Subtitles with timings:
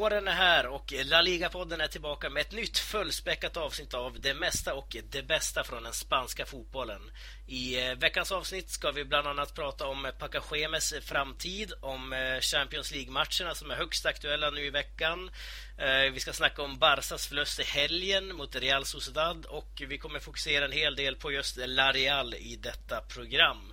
[0.00, 4.34] Våren är här och La Liga-podden är tillbaka med ett nytt fullspäckat avsnitt av det
[4.34, 7.00] mesta och det bästa från den spanska fotbollen.
[7.46, 12.40] I eh, veckans avsnitt ska vi bland annat prata om eh, Pacachemes framtid, om eh,
[12.40, 15.30] Champions League-matcherna som är högst aktuella nu i veckan.
[16.12, 20.64] Vi ska snacka om Barsas förlust i helgen mot Real Sociedad och vi kommer fokusera
[20.64, 23.72] en hel del på just La Real i detta program.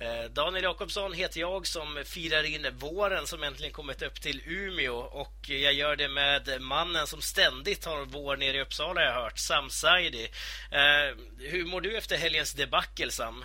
[0.00, 4.96] Eh, Daniel Jakobsson heter jag som firar in våren som äntligen kommit upp till Umeå
[4.96, 9.38] och jag gör det med mannen som ständigt har vår nere i Uppsala jag hört,
[9.38, 10.30] Sam Saidi.
[10.70, 13.44] Eh, hur mår du efter helgens debacle Sam?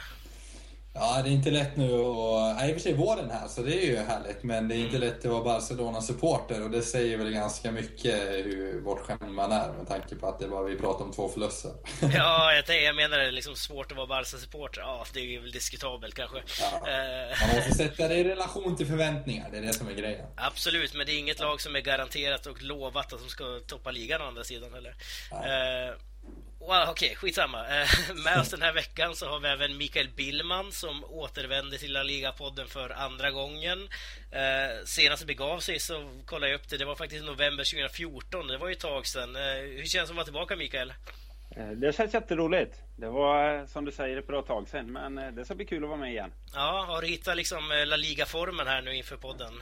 [0.97, 1.91] Ja, det är inte lätt nu att...
[1.91, 4.43] Ja, I och för sig våren här, så det är ju härligt.
[4.43, 5.07] Men det är inte mm.
[5.09, 8.15] lätt att vara Barcelona-supporter och det säger väl ganska mycket
[8.45, 11.71] hur bortskämd man är med tanke på att det var vi pratade om två förluster.
[12.13, 14.81] Ja, jag, tänkte, jag menar det är liksom svårt att vara Barca-supporter.
[14.81, 16.37] Ja, det är väl diskutabelt kanske.
[16.59, 16.89] Ja.
[16.89, 17.47] Eh.
[17.47, 20.25] Man måste sätta det i relation till förväntningar, det är det som är grejen.
[20.35, 23.91] Absolut, men det är inget lag som är garanterat och lovat att de ska toppa
[23.91, 24.95] ligan å andra sidan heller.
[26.67, 27.59] Well, Okej, okay, skitsamma.
[27.67, 27.87] Eh,
[28.25, 32.03] med oss den här veckan så har vi även Mikael Billman som återvände till La
[32.03, 33.79] Liga-podden för andra gången.
[34.31, 36.77] Eh, senast det begav sig så kollade jag upp det.
[36.77, 38.47] Det var faktiskt november 2014.
[38.47, 39.35] Det var ju ett tag sedan.
[39.35, 40.93] Eh, hur känns det att vara tillbaka, Mikael?
[41.75, 42.75] Det känns jätteroligt.
[42.97, 45.89] Det var som du säger ett bra tag sedan, men det ska bli kul att
[45.89, 46.31] vara med igen.
[46.53, 49.53] Ja, har du hittat liksom La Liga-formen här nu inför podden?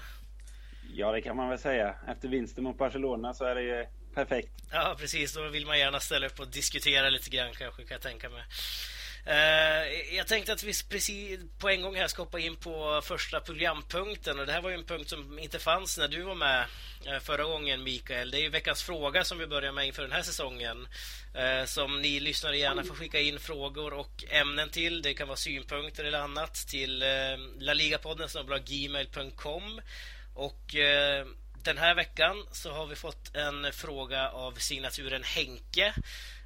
[0.93, 1.95] Ja, det kan man väl säga.
[2.07, 4.49] Efter vinsten mot Barcelona så är det perfekt.
[4.71, 5.33] Ja, precis.
[5.33, 8.43] Då vill man gärna ställa upp och diskutera lite grann kanske, kan jag tänka mig.
[9.27, 13.39] Uh, jag tänkte att vi precis på en gång här ska hoppa in på första
[13.39, 16.65] programpunkten och det här var ju en punkt som inte fanns när du var med
[17.07, 18.31] uh, förra gången Mikael.
[18.31, 20.87] Det är ju veckans fråga som vi börjar med inför den här säsongen.
[21.35, 25.01] Uh, som ni lyssnare gärna får skicka in frågor och ämnen till.
[25.01, 29.81] Det kan vara synpunkter eller annat till uh, laligapodden som gmail.com
[30.35, 30.75] och
[31.63, 35.93] den här veckan så har vi fått en fråga av signaturen Henke.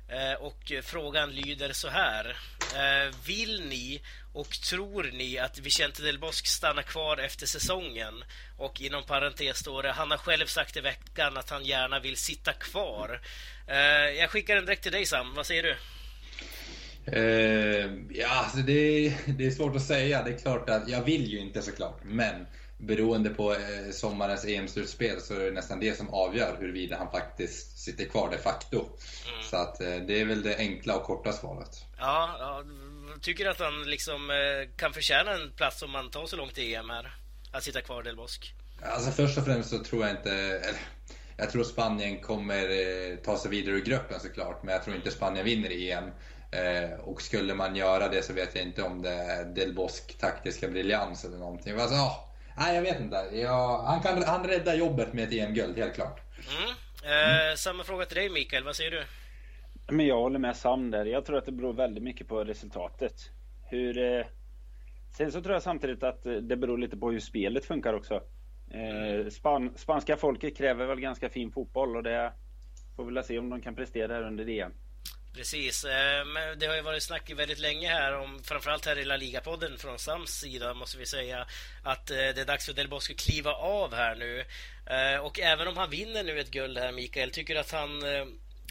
[0.10, 2.38] Eh, och frågan lyder så här.
[2.76, 4.02] Eh, vill ni
[4.34, 8.24] och tror ni att Vicente del Bosque stannar kvar efter säsongen?
[8.58, 12.18] Och inom parentes står det, han har själv sagt i veckan att han gärna vill
[12.18, 13.22] sitta kvar.
[13.68, 13.78] Eh,
[14.20, 15.76] jag skickar den direkt till dig Sam, vad säger du?
[17.14, 20.24] Uh, ja, alltså det, det, är svårt att säga.
[20.24, 25.22] Det är klart att jag vill ju inte såklart, men beroende på eh, sommarens EM-slutspel
[25.22, 28.78] så är det nästan det som avgör huruvida han faktiskt sitter kvar de facto.
[28.78, 29.44] Mm.
[29.44, 31.86] Så att eh, det är väl det enkla och korta svaret.
[31.98, 32.64] Ja, ja
[33.22, 36.76] tycker att han liksom eh, kan förtjäna en plats om man tar så långt i
[36.76, 37.16] EM här?
[37.52, 38.54] Att sitta kvar Del Bosk?
[38.82, 40.32] Alltså först och främst så tror jag inte...
[40.32, 40.80] Eller,
[41.38, 45.46] jag tror Spanien kommer ta sig vidare ur gruppen såklart, men jag tror inte Spanien
[45.46, 46.12] vinner EM.
[47.00, 50.68] och skulle man göra det så vet jag inte om det är Del Bosk taktiska
[50.68, 51.80] briljans eller någonting.
[51.80, 52.27] Alltså,
[52.58, 53.16] Nej, jag vet inte.
[53.34, 56.22] Jag, han, kan, han räddar jobbet med ett EM-guld, helt klart.
[56.58, 56.70] Mm.
[57.04, 58.64] Eh, samma fråga till dig, Mikael.
[58.64, 59.04] Vad säger du?
[59.90, 61.06] Men jag håller med Sam där.
[61.06, 63.14] Jag tror att det beror väldigt mycket på resultatet.
[63.70, 63.98] Hur...
[63.98, 64.26] Eh...
[65.18, 68.22] Sen så tror jag samtidigt att det beror lite på hur spelet funkar också.
[68.72, 72.34] Eh, span spanska folket kräver väl ganska fin fotboll och det
[72.96, 74.72] får vi väl se om de kan prestera här under EM.
[75.34, 79.06] Precis, eh, men det har ju varit snack väldigt länge här om framförallt här i
[79.06, 81.48] La Liga-podden från Sams sida måste vi säga
[81.84, 84.46] att eh, det är dags för Del Bosque att kliva av här nu.
[84.86, 88.04] Eh, och även om han vinner nu ett guld här Mikael, tycker du att han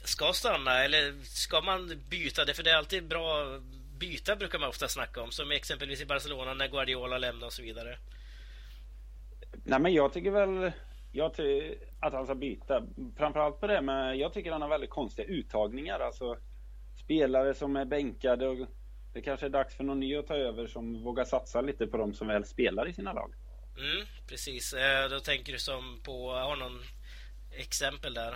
[0.05, 2.55] ska stanna eller ska man byta det?
[2.55, 3.61] För det är alltid bra
[3.99, 7.63] byta brukar man ofta snacka om som exempelvis i Barcelona när Guardiola lämnar och så
[7.63, 7.99] vidare.
[9.65, 10.73] Nej men jag tycker väl
[11.17, 12.83] jag ty att han ska byta.
[13.17, 16.01] Framförallt på det men jag tycker han har väldigt konstiga uttagningar.
[16.01, 16.37] Alltså,
[17.05, 18.69] spelare som är bänkade och
[19.13, 21.97] det kanske är dags för någon ny att ta över som vågar satsa lite på
[21.97, 23.35] de som väl spelar i sina lag.
[23.79, 26.83] Mm, precis, eh, då tänker du som på, har någon
[27.59, 28.35] exempel där?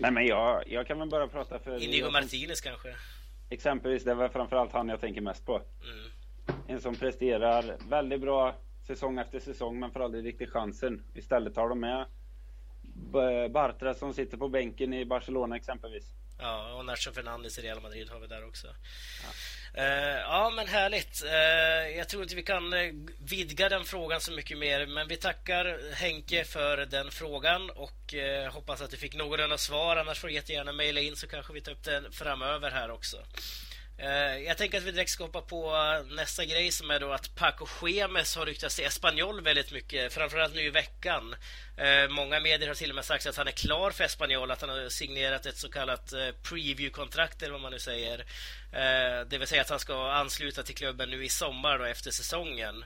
[0.00, 1.82] Nej men jag, jag kan väl bara prata för...
[1.82, 2.88] Inigo Martinez kanske?
[3.50, 5.62] Exempelvis, det var framförallt han jag tänker mest på.
[5.82, 6.10] Mm.
[6.68, 8.54] En som presterar väldigt bra
[8.88, 11.02] säsong efter säsong men får aldrig riktigt chansen.
[11.14, 12.06] Istället tar de med
[13.50, 16.04] Bartra som sitter på bänken i Barcelona exempelvis.
[16.38, 18.66] Ja, och Nacho Fernandes i Real Madrid har vi där också.
[18.66, 19.82] Ja.
[19.82, 21.24] Uh, ja, men härligt.
[21.24, 25.16] Uh, jag tror inte vi kan uh, vidga den frågan så mycket mer, men vi
[25.16, 28.14] tackar Henke för den frågan och
[28.50, 29.96] hoppas att du fick någorlunda svar.
[29.96, 33.16] Annars får du jättegärna mejla in så kanske vi tar upp den framöver här också.
[34.00, 35.72] Eh, jag tänker att vi direkt ska hoppa på
[36.10, 40.54] nästa grej som är då att Paco Schemes har ryktats till Espanyol väldigt mycket, framförallt
[40.54, 41.34] nu i veckan.
[41.76, 44.60] Eh, många medier har till och med sagt att han är klar för Espanyol, att
[44.60, 48.24] han har signerat ett så kallat eh, preview-kontrakt eller vad man nu säger.
[49.24, 52.84] Det vill säga att han ska ansluta till klubben nu i sommar då efter säsongen.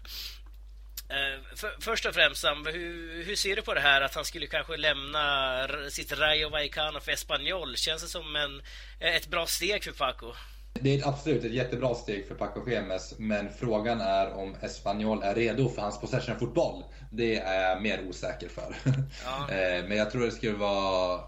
[1.56, 4.47] För, först och främst, Sam, hur, hur, ser du på det här att han skulle
[4.47, 7.76] kanske lämna sitt Rayo Vallecano för Espanyol?
[7.76, 8.62] Känns det som en,
[9.00, 10.35] ett bra steg för Paco?
[10.73, 15.35] Det är absolut ett jättebra steg för Paco Gemes, men frågan är om Espanyol är
[15.35, 16.85] redo för hans possession-fotboll.
[17.11, 18.77] Det är jag mer osäker för.
[19.25, 19.49] Ja.
[19.53, 21.21] Eh, men jag tror det skulle vara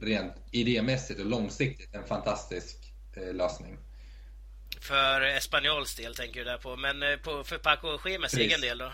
[0.00, 2.76] rent idémässigt och långsiktigt en fantastisk
[3.16, 3.78] eh, lösning.
[4.80, 8.78] För Espanyols del tänker du där på, men eh, på, för Paco Gemes egen del
[8.78, 8.92] då?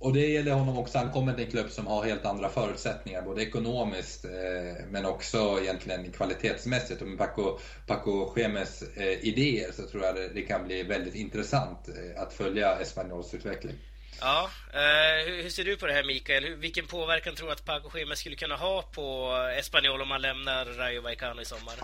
[0.00, 0.98] Och det gäller honom också.
[0.98, 5.58] Han kommer till en klubb som har helt andra förutsättningar, både ekonomiskt eh, men också
[5.62, 7.02] egentligen kvalitetsmässigt.
[7.02, 11.14] Och med Paco, Paco Gemes eh, idéer så tror jag det, det kan bli väldigt
[11.14, 13.74] intressant eh, att följa Espanyols utveckling.
[14.20, 16.44] Ja, eh, hur, hur, ser du på det här Mikael?
[16.44, 20.22] Hur, vilken påverkan tror du att Paco Gemes skulle kunna ha på Espanyol om han
[20.22, 21.74] lämnar Rayo Vallecano i sommar?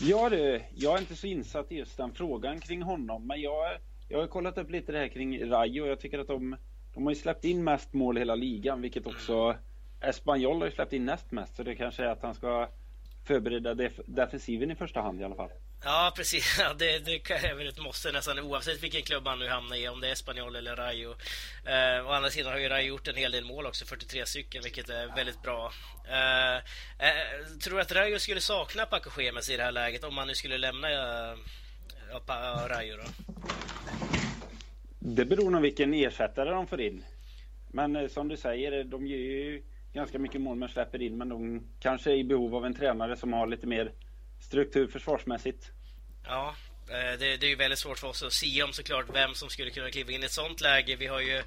[0.00, 3.78] Ja du, jag är inte så insatt i just den frågan kring honom, men jag,
[4.08, 6.56] jag har kollat upp lite det här kring Rayo och jag tycker att de
[6.98, 9.56] de har ju släppt in mest mål i hela ligan, vilket också
[10.00, 12.68] Espanyol har ju släppt in näst mest, så det kanske är att han ska
[13.26, 15.50] förbereda def defensiven i första hand i alla fall.
[15.84, 16.58] Ja, precis.
[16.60, 19.88] Ja, det, det är väl ett måste nästan oavsett vilken klubb han nu hamnar i,
[19.88, 21.14] om det är Espanyol eller Rayo.
[21.66, 24.62] Eh, å andra sidan har ju Rayo gjort en hel del mål också, 43 stycken,
[24.62, 25.72] vilket är väldigt bra.
[26.08, 30.18] Eh, eh, tror du att Rayo skulle sakna Paco Schemes i det här läget om
[30.18, 31.36] han nu skulle lämna eh,
[32.68, 33.04] Rayo då?
[34.98, 37.04] Det beror nog vilken ersättare de får in.
[37.68, 39.62] Men eh, som du säger, eh, de ger ju
[39.92, 41.18] ganska mycket mål men släpper in.
[41.18, 43.92] Men de kanske är i behov av en tränare som har lite mer
[44.40, 45.70] struktur försvarsmässigt.
[46.24, 46.54] Ja,
[46.88, 49.48] eh, det, det, är ju väldigt svårt för oss att se om såklart vem som
[49.48, 50.96] skulle kunna kliva in i ett sånt läge.
[50.96, 51.42] Vi har ju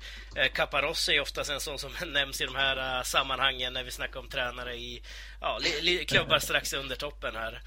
[0.53, 4.27] Caparossi är oftast en sån som nämns i de här sammanhangen när vi snackar om
[4.27, 5.01] tränare i
[5.42, 5.59] ja,
[6.07, 7.62] klubbar strax under toppen här.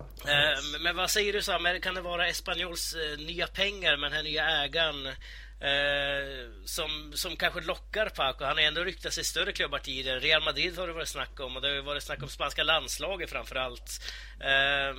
[0.00, 4.16] Eh, men vad säger du Sam, kan det vara Espanyols eh, nya pengar med den
[4.16, 8.44] här nya ägaren eh, som, som kanske lockar Paco?
[8.44, 10.18] Han har ändå ryktat sig större klubbar tidigare.
[10.18, 13.30] Real Madrid har det varit snack om och det har varit snack om spanska landslaget
[13.30, 14.00] framför allt.
[14.40, 14.96] Eh,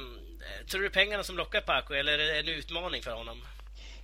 [0.67, 3.41] tror du pengarna som lockar Paco eller är det en utmaning för honom?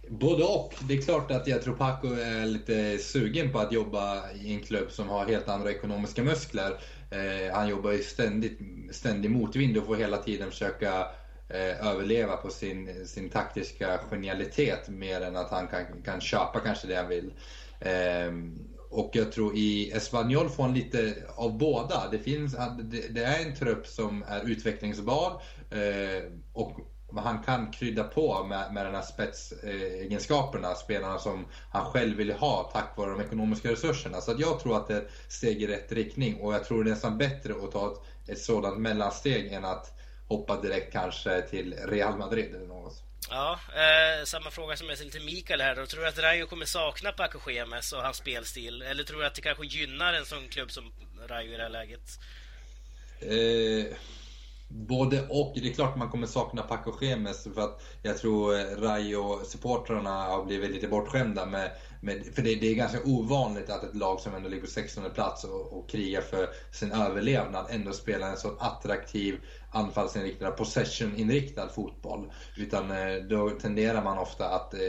[0.09, 0.73] Både och.
[0.79, 4.63] Det är klart att jag tror Paco är lite sugen på att jobba i en
[4.63, 6.77] klubb som har helt andra ekonomiska muskler.
[7.11, 8.59] Eh, han jobbar ju ständigt,
[8.91, 11.07] ständig motvind och får hela tiden försöka
[11.49, 16.87] eh, överleva på sin, sin taktiska genialitet mer än att han kan, kan köpa kanske
[16.87, 17.33] det han vill.
[17.79, 18.31] Eh,
[18.89, 22.07] och jag tror i Espanyol får han lite av båda.
[22.11, 25.41] Det, finns, det, det är en trupp som är utvecklingsbar
[25.71, 26.23] eh,
[27.15, 32.31] och han kan krydda på med, med den här spetsegenskaperna, spelarna som han själv vill
[32.31, 34.21] ha tack vare de ekonomiska resurserna.
[34.21, 36.89] Så jag tror att det är ett steg i rätt riktning och jag tror det
[36.89, 39.97] är nästan bättre att ta ett, ett sådant mellansteg än att
[40.27, 43.03] hoppa direkt kanske till Real Madrid eller något.
[43.29, 45.85] Ja, eh, samma fråga som jag ställde till Mikael här då.
[45.85, 48.81] Tror du att Rayo kommer sakna Paco Gemes och hans spelstil?
[48.81, 50.93] Eller tror du att det kanske gynnar en sån klubb som
[51.27, 52.19] Rayo i det här läget?
[53.21, 53.97] Eh
[54.73, 55.53] Både och.
[55.55, 60.45] Det är klart man kommer sakna Paco Gemes för att jag tror eh, Rayo-supportrarna har
[60.45, 61.71] blivit lite bortskämda med,
[62.01, 65.03] med för det, det, är ganska ovanligt att ett lag som ändå ligger på 16
[65.13, 69.39] plats och, och krigar för sin överlevnad ändå spelar en så attraktiv
[69.71, 72.31] anfallsinriktad, possession-inriktad fotboll.
[72.57, 74.79] Utan eh, då tenderar man ofta att eh,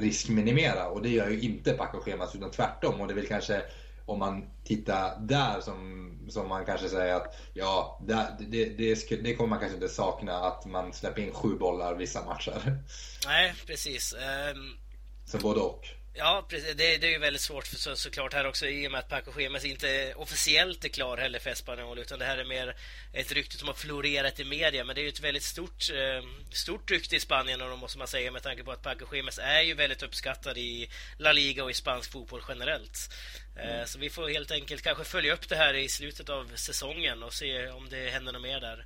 [0.00, 3.00] riskminimera och det gör ju inte Paco Gemes utan tvärtom.
[3.00, 3.62] Och det är väl kanske
[4.06, 9.36] om man tittar där som, som man kanske säger att ja, det, det, det, det
[9.36, 12.78] kommer man kanske inte sakna att man släpper in sju bollar vissa matcher.
[13.26, 14.14] Nej, precis.
[14.54, 14.78] Um...
[15.24, 15.86] Så både och.
[16.18, 16.74] Ja, precis.
[16.76, 19.08] Det, det är ju väldigt svårt för, så, såklart här också i och med att
[19.08, 22.76] Paco Schemes inte officiellt är klar heller för Espanyol utan det här är mer
[23.12, 24.84] ett rykte som har florerat i media.
[24.84, 28.08] Men det är ju ett väldigt stort, eh, stort rykte i Spanien och måste man
[28.08, 31.70] säga med tanke på att Paco Schemes är ju väldigt uppskattad i La Liga och
[31.70, 33.10] i spansk fotboll generellt.
[33.56, 33.86] Eh, mm.
[33.86, 37.34] Så vi får helt enkelt kanske följa upp det här i slutet av säsongen och
[37.34, 38.84] se om det händer något mer där.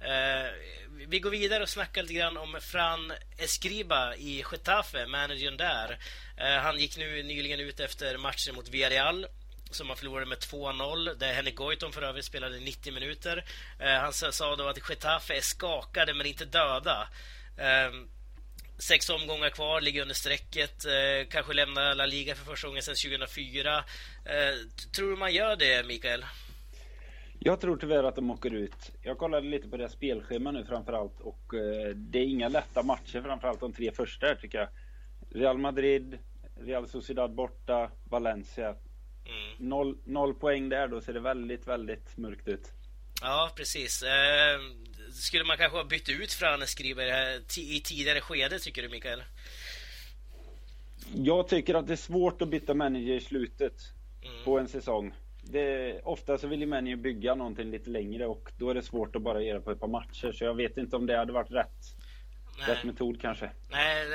[0.00, 0.50] Eh,
[1.08, 5.98] vi går vidare och snackar lite grann om Fran Escriba i Getafe, managern där.
[6.36, 9.26] Eh, han gick nu nyligen ut efter matchen mot Villarreal
[9.70, 13.44] som han förlorade med 2-0, där Henrik Goitom för övrigt spelade 90 minuter.
[13.78, 17.08] Eh, han sa då att Getafe är skakade men inte döda.
[18.78, 20.86] Sex omgångar kvar, ligger under strecket.
[21.30, 23.84] kanske lämnar La Liga för första gången sedan 2004.
[24.92, 26.24] tror du man gör det, Mikael?
[27.40, 28.92] Jag tror tyvärr att de åker ut.
[29.02, 33.22] Jag kollade lite på deras spelschema nu framförallt och eh, det är inga lätta matcher
[33.22, 34.68] framförallt de tre första här tycker jag.
[35.30, 36.18] Real Madrid,
[36.60, 38.68] Real Sociedad borta, Valencia.
[38.68, 39.68] Mm.
[39.68, 42.72] Noll, noll poäng där, då ser det väldigt, väldigt mörkt ut.
[43.20, 44.02] Ja, precis.
[44.02, 44.60] Eh,
[45.12, 49.22] skulle man kanske ha bytt ut Frane Skriver i tidigare skede, tycker du Mikael?
[51.14, 53.74] Jag tycker att det är svårt att byta manager i slutet
[54.22, 54.44] mm.
[54.44, 55.14] på en säsong.
[55.50, 59.16] Det, ofta så vill ju manager bygga någonting lite längre och då är det svårt
[59.16, 60.32] att bara göra på ett par matcher.
[60.32, 61.97] Så jag vet inte om det hade varit rätt
[62.58, 62.68] Nej.
[62.68, 63.50] rätt metod kanske.
[63.70, 64.06] Nej,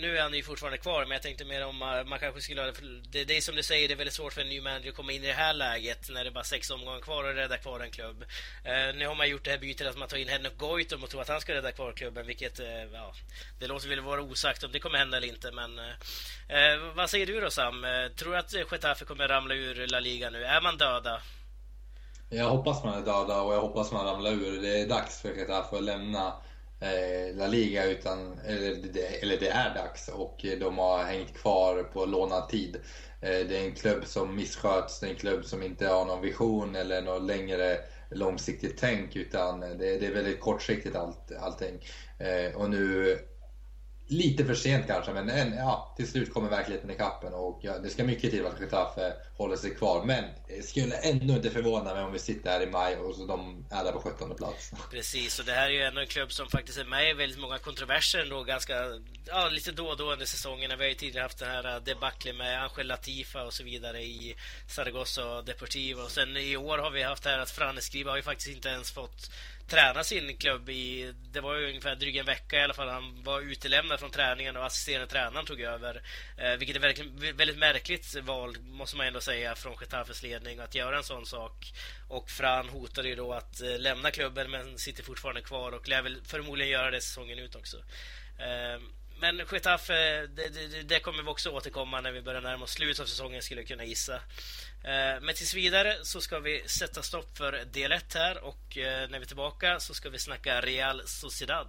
[0.00, 2.60] nu är han ju fortfarande kvar, men jag tänkte mer om man, man kanske skulle
[2.60, 2.72] ha
[3.10, 3.24] det.
[3.24, 5.12] Det är som du säger, det är väldigt svårt för en ny manager att komma
[5.12, 7.80] in i det här läget när det är bara sex omgångar kvar och rädda kvar
[7.80, 8.22] en klubb.
[8.22, 11.10] Uh, nu har man gjort det här bytet att man tar in Henrik Goitom och
[11.10, 13.12] tror att han ska rädda kvar klubben, vilket, uh, ja,
[13.58, 17.26] det låter väl vara osagt om det kommer hända eller inte, men uh, vad säger
[17.26, 17.86] du då Sam?
[18.16, 20.44] tror du att Getafe kommer ramla ur La Liga nu?
[20.44, 21.20] Är man döda?
[22.30, 24.62] Jag hoppas man är döda och jag hoppas man ramlar ur.
[24.62, 26.47] Det är dags för Getafe att lämna Eh,
[26.80, 31.82] Eh, La Liga utan, eller det, eller det är dags och de har hängt kvar
[31.82, 32.76] på lånad tid.
[33.20, 36.20] Eh, det är en klubb som missköts, det är en klubb som inte har någon
[36.20, 37.78] vision eller något längre
[38.10, 41.78] långsiktigt tänk utan det, det är väldigt kortsiktigt allt, allting.
[42.18, 43.18] Eh, och nu
[44.08, 47.78] lite för sent kanske, men en, ja, till slut kommer verkligheten ikapp en och ja,
[47.78, 50.04] det ska mycket till att Getafe håller sig kvar.
[50.04, 53.26] Men det skulle ändå inte förvåna mig om vi sitter här i maj och så
[53.26, 54.70] de är där på 17 plats.
[54.90, 57.38] Precis, och det här är ju ändå en klubb som faktiskt är med i väldigt
[57.38, 58.74] många kontroverser ändå ganska,
[59.26, 60.76] ja, lite då och då under säsongerna.
[60.76, 64.02] Vi har ju tidigare haft den här eh, debaclet med Angel Latifa och så vidare
[64.02, 64.36] i
[64.68, 66.00] Zaragoza och Deportivo.
[66.00, 68.56] Och sen i år har vi haft det här att Franne Skriva har ju faktiskt
[68.56, 69.30] inte ens fått
[69.68, 72.88] träna sin klubb i, det var ju ungefär drygt en vecka i alla fall.
[72.88, 76.02] Han var utelämnad från träningen och assisterande tränaren tog över.
[76.36, 80.74] Eh, vilket är väldigt, väldigt märkligt val, måste man ändå säga, från Getafes ledning att
[80.74, 81.72] göra en sån sak.
[82.08, 86.02] Och Fran hotade ju då att eh, lämna klubben men sitter fortfarande kvar och lär
[86.02, 87.76] väl förmodligen göra det säsongen ut också.
[88.38, 92.70] Ehm, men Getafe, det, det, det, kommer vi också återkomma när vi börjar närma oss
[92.70, 94.14] slutet av säsongen skulle jag kunna gissa.
[94.84, 99.10] Eh, men tills vidare så ska vi sätta stopp för del 1 här och eh,
[99.10, 101.68] när vi är tillbaka så ska vi snacka Real Sociedad.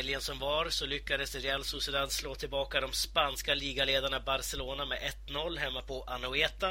[0.00, 5.58] Helgen som var så lyckades Real Sociedad slå tillbaka de spanska ligaledarna Barcelona med 1-0
[5.58, 6.70] hemma på Anoeta.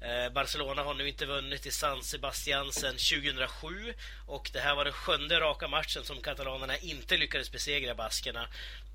[0.00, 3.94] Eh, Barcelona har nu inte vunnit i San Sebastian sedan 2007
[4.26, 8.48] och det här var den sjunde raka matchen som katalanerna inte lyckades besegra baskerna.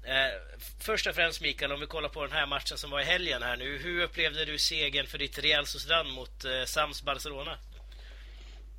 [0.04, 3.04] Eh, först och främst Mikael, om vi kollar på den här matchen som var i
[3.04, 3.78] helgen här nu.
[3.78, 7.58] Hur upplevde du segern för ditt Real Sociedad mot eh, Sams Barcelona?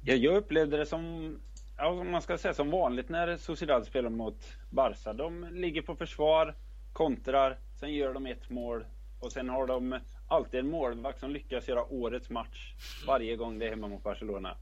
[0.05, 1.37] Ja, jag upplevde det som
[1.77, 5.13] ja, man ska säga som vanligt när Sociedad spelar mot Barca.
[5.13, 6.55] De ligger på försvar,
[6.93, 8.85] kontrar, sen gör de ett mål
[9.21, 12.75] och sen har de alltid en målvakt som lyckas göra årets match
[13.07, 14.57] varje gång det är hemma mot Barcelona.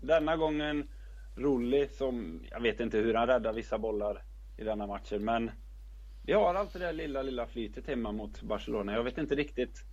[0.00, 0.88] Denna gången
[1.36, 4.22] Rulli som, jag vet inte hur han räddar vissa bollar
[4.56, 5.50] i denna matchen men
[6.22, 8.92] vi har alltid det lilla, lilla flytet hemma mot Barcelona.
[8.92, 9.84] Jag vet inte riktigt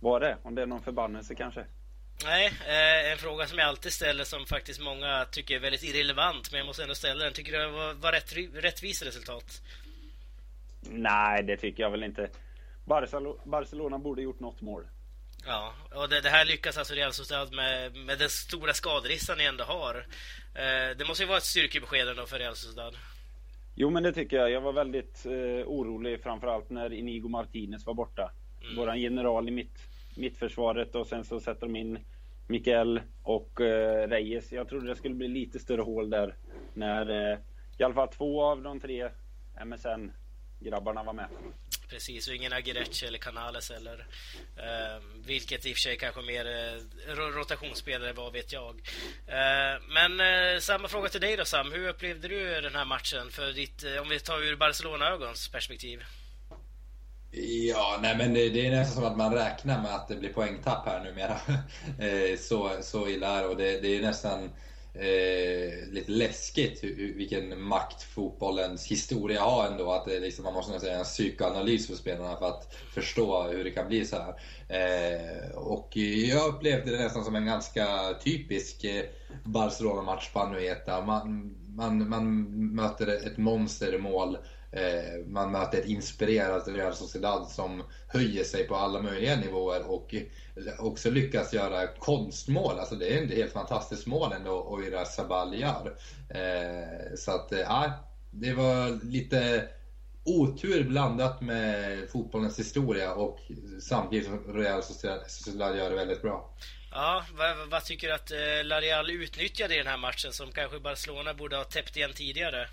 [0.00, 1.64] vad det är, om det är någon förbannelse kanske.
[2.24, 6.52] Nej, eh, en fråga som jag alltid ställer som faktiskt många tycker är väldigt irrelevant,
[6.52, 7.32] men jag måste ändå ställa den.
[7.32, 9.62] Tycker du det var, var rätt, rättvist resultat?
[10.80, 12.30] Nej, det tycker jag väl inte.
[13.44, 14.84] Barcelona borde gjort något mål.
[15.46, 19.44] Ja, och det, det här lyckas alltså Real Sociedad med, med den stora skaderistan ni
[19.44, 20.06] ändå har.
[20.54, 22.94] Eh, det måste ju vara ett styrkebesked ändå för Real Sociedad.
[23.74, 24.50] Jo, men det tycker jag.
[24.50, 25.32] Jag var väldigt eh,
[25.66, 28.30] orolig, framförallt när Inigo Martinez var borta.
[28.62, 28.76] Mm.
[28.76, 29.87] Våran general i mitt
[30.18, 31.98] mittförsvaret och sen så sätter de in
[32.46, 34.52] Mikael och eh, Reyes.
[34.52, 36.34] Jag trodde det skulle bli lite större hål där
[36.74, 37.38] när eh,
[37.78, 39.10] i alla fall två av de tre
[39.64, 41.28] MSN-grabbarna var med.
[41.88, 44.06] Precis, och ingen Aguirreche eller Canales eller
[44.56, 48.74] eh, vilket i och för sig kanske mer eh, rotationsspelare, vad vet jag.
[49.26, 53.30] Eh, men eh, samma fråga till dig då Sam, hur upplevde du den här matchen
[53.30, 56.02] för ditt, eh, om vi tar ur Barcelona-ögons perspektiv?
[57.30, 60.32] Ja, nej men det, det, är nästan som att man räknar med att det blir
[60.32, 61.36] poängtapp här numera.
[61.98, 64.50] Eh, så, så illa är och det, det är nästan
[64.94, 69.92] eh, lite läskigt hur, vilken makt fotbollens historia har ändå.
[69.92, 73.70] Att det liksom, man måste säga en psykoanalys för spelarna för att förstå hur det
[73.70, 74.34] kan bli så här.
[74.68, 79.04] Eh, och jag upplevde det nästan som en ganska typisk eh,
[79.44, 81.00] Barcelona-match på Anueta.
[81.00, 82.44] Man, man, man
[82.74, 84.38] möter ett monstermål
[84.72, 90.14] Eh, man möter ett inspirerat Real Sociedad som höjer sig på alla möjliga nivåer och
[90.14, 90.22] eh,
[90.78, 92.78] också lyckas göra konstmål.
[92.78, 95.96] Alltså det är ett helt fantastiskt mål ändå Oira Sabal gör.
[96.28, 97.92] Eh, så att, eh, ja,
[98.30, 99.68] det var lite
[100.24, 103.38] otur blandat med fotbollens historia och
[103.80, 106.54] samtidigt som Real Sociedad gör det väldigt bra.
[107.00, 110.80] Ja, vad, vad tycker du att eh, Lareal utnyttjade i den här matchen som kanske
[110.80, 112.68] Barcelona borde ha täppt igen tidigare?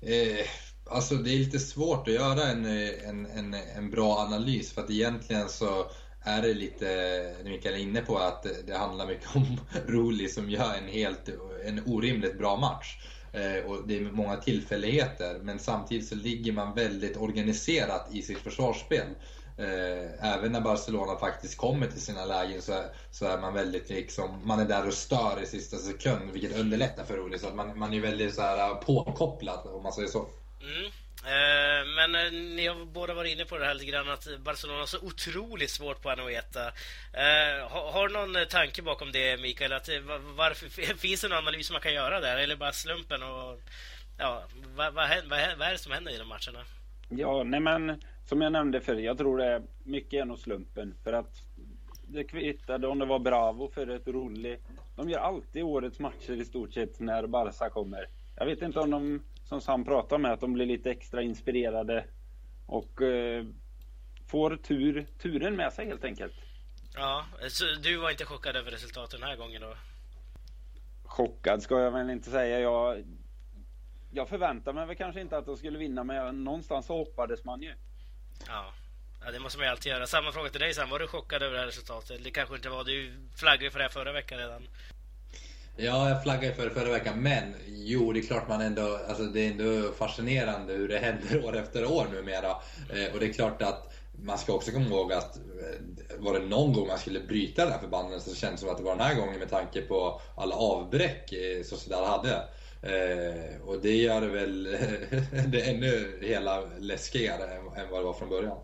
[0.00, 0.46] Eh,
[0.90, 4.82] Alltså det är lite svårt att göra en, eh, en, en, en bra analys för
[4.82, 6.86] att egentligen så är det lite,
[7.42, 11.28] det Mikael är inne på, att det handlar mycket om Roli som gör en helt,
[11.64, 12.98] en orimligt bra match.
[13.32, 18.38] Eh, och det är många tillfälligheter, men samtidigt så ligger man väldigt organiserat i sitt
[18.38, 19.06] försvarsspel.
[19.58, 23.88] Eh, även när Barcelona faktiskt kommer till sina lägen så är, så är man väldigt
[23.88, 27.38] liksom, man är där och stör i sista sekund, vilket underlättar för Roli.
[27.38, 30.28] Så att man, man är väldigt så här eh, påkopplad, om man säger så.
[30.62, 30.90] Mm.
[31.26, 34.78] Eh, men eh, ni har båda varit inne på det här lite grann att Barcelona
[34.78, 36.66] har så otroligt svårt på Anoeta.
[37.12, 39.72] Eh, har, du någon eh, tanke bakom det Mikael?
[39.72, 39.88] Att,
[40.36, 42.36] varför, finns det någon analys man kan göra där?
[42.36, 43.22] Eller bara slumpen?
[43.22, 43.60] Och,
[44.18, 44.44] ja,
[44.74, 46.64] vad, vad, vad, vad är det som händer i de matcherna?
[47.08, 50.94] Ja, nej men som jag nämnde förr, jag tror det är mycket är nog slumpen.
[51.04, 51.34] För att
[52.08, 54.58] det kvittade om det var Bravo för ett Rulli.
[54.96, 58.08] De gör alltid årets matcher i stort sett när Barca kommer.
[58.36, 62.04] Jag vet inte om de som Sam pratar med, att de blir lite extra inspirerade
[62.66, 63.44] och eh,
[64.26, 66.34] får tur, turen med sig helt enkelt.
[66.94, 69.74] Ja, så du var inte chockad över resultatet den här gången då?
[71.04, 72.60] Chockad ska jag väl inte säga.
[72.60, 73.04] Jag,
[74.16, 77.62] jag förväntade mig väl kanske inte att de skulle vinna, men någonstans så hoppades man
[77.62, 77.74] ju.
[78.46, 78.72] Ja.
[79.24, 80.06] ja, det måste man ju alltid göra.
[80.06, 80.90] Samma fråga till dig Sam.
[80.90, 82.24] Var du chockad över det här resultatet?
[82.24, 82.84] Det kanske inte var.
[82.84, 84.68] Du flaggade för det här förra veckan redan.
[85.76, 89.24] Ja, jag flaggade för det förra veckan, men jo, det är klart man ändå, alltså
[89.24, 92.50] det är ändå fascinerande hur det händer år efter år numera.
[92.90, 95.42] Eh, och det är klart att man ska också komma ihåg att eh,
[96.18, 98.76] var det någon gång man skulle bryta den här förbannelsen så känns det som att
[98.76, 102.48] det var den här gången med tanke på alla avbräck eh, Sociedad hade.
[102.82, 104.64] Eh, och det gör det väl
[105.48, 108.58] det ännu hela läskigare än vad det var från början.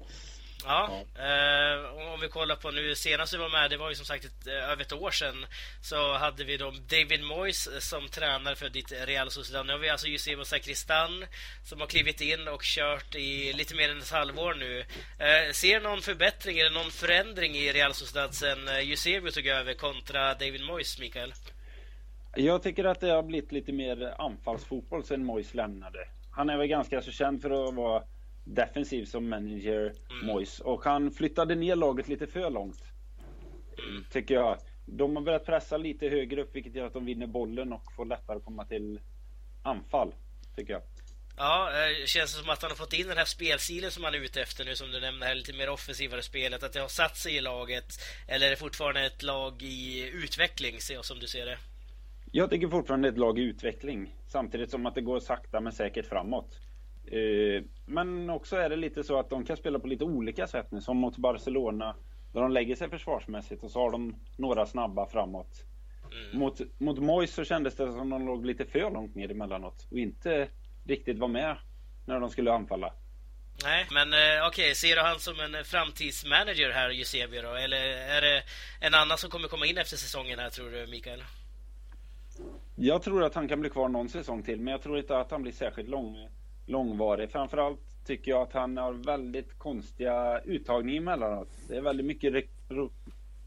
[0.64, 4.04] Ja, eh, om vi kollar på nu senast vi var med, det var ju som
[4.04, 5.46] sagt ett, eh, över ett år sedan,
[5.82, 9.66] så hade vi då David Moyes som tränare för ditt Real Sociedad.
[9.66, 11.24] Nu har vi alltså Eusebio Sakristan
[11.64, 14.84] som har klivit in och kört i lite mer än ett halvår nu.
[15.18, 19.74] Eh, ser någon förbättring eller någon förändring i Real Sociedad sen eh, Eusebio tog över
[19.74, 21.34] kontra David Moyes, Mikael?
[22.36, 25.98] Jag tycker att det har blivit lite mer anfallsfotboll sen Moyes lämnade.
[26.30, 28.02] Han är väl ganska så känd för att vara
[28.44, 30.26] defensiv som manager, mm.
[30.26, 30.60] Moyes.
[30.60, 32.82] Och han flyttade ner laget lite för långt.
[33.78, 34.04] Mm.
[34.10, 34.58] Tycker jag.
[34.86, 38.04] De har börjat pressa lite högre upp vilket gör att de vinner bollen och får
[38.04, 39.00] lättare att komma till
[39.62, 40.14] anfall.
[40.56, 40.82] Tycker jag.
[41.36, 44.14] Ja, det eh, känns som att han har fått in den här spelstilen som han
[44.14, 46.62] är ute efter nu, som du nämnde här, lite mer offensivare spelet.
[46.62, 47.84] Att det har satt sig i laget.
[48.28, 51.58] Eller är det fortfarande ett lag i utveckling, som du ser det?
[52.34, 54.14] Jag tycker fortfarande ett lag i utveckling.
[54.26, 56.58] Samtidigt som att det går sakta men säkert framåt.
[57.06, 60.66] Eh, men också är det lite så att de kan spela på lite olika sätt
[60.70, 61.96] nu, som mot Barcelona.
[62.32, 65.64] Där de lägger sig försvarsmässigt och så har de några snabba framåt.
[66.12, 66.38] Mm.
[66.38, 69.98] Mot, mot Mois så kändes det som de låg lite för långt ner emellanåt och
[69.98, 70.48] inte
[70.86, 71.56] riktigt var med
[72.06, 72.94] när de skulle anfalla.
[73.62, 77.54] Nej, men eh, okej, okay, ser du han som en framtidsmanager här, Eusebio då?
[77.54, 78.42] Eller är det
[78.80, 81.22] en annan som kommer komma in efter säsongen här, tror du, Mikael?
[82.84, 85.30] Jag tror att han kan bli kvar någon säsong till, men jag tror inte att
[85.30, 86.28] han blir särskilt lång
[86.66, 87.30] långvarig.
[87.30, 91.48] Framförallt tycker jag att han har väldigt konstiga uttagningar emellanåt.
[91.68, 92.44] Det är väldigt mycket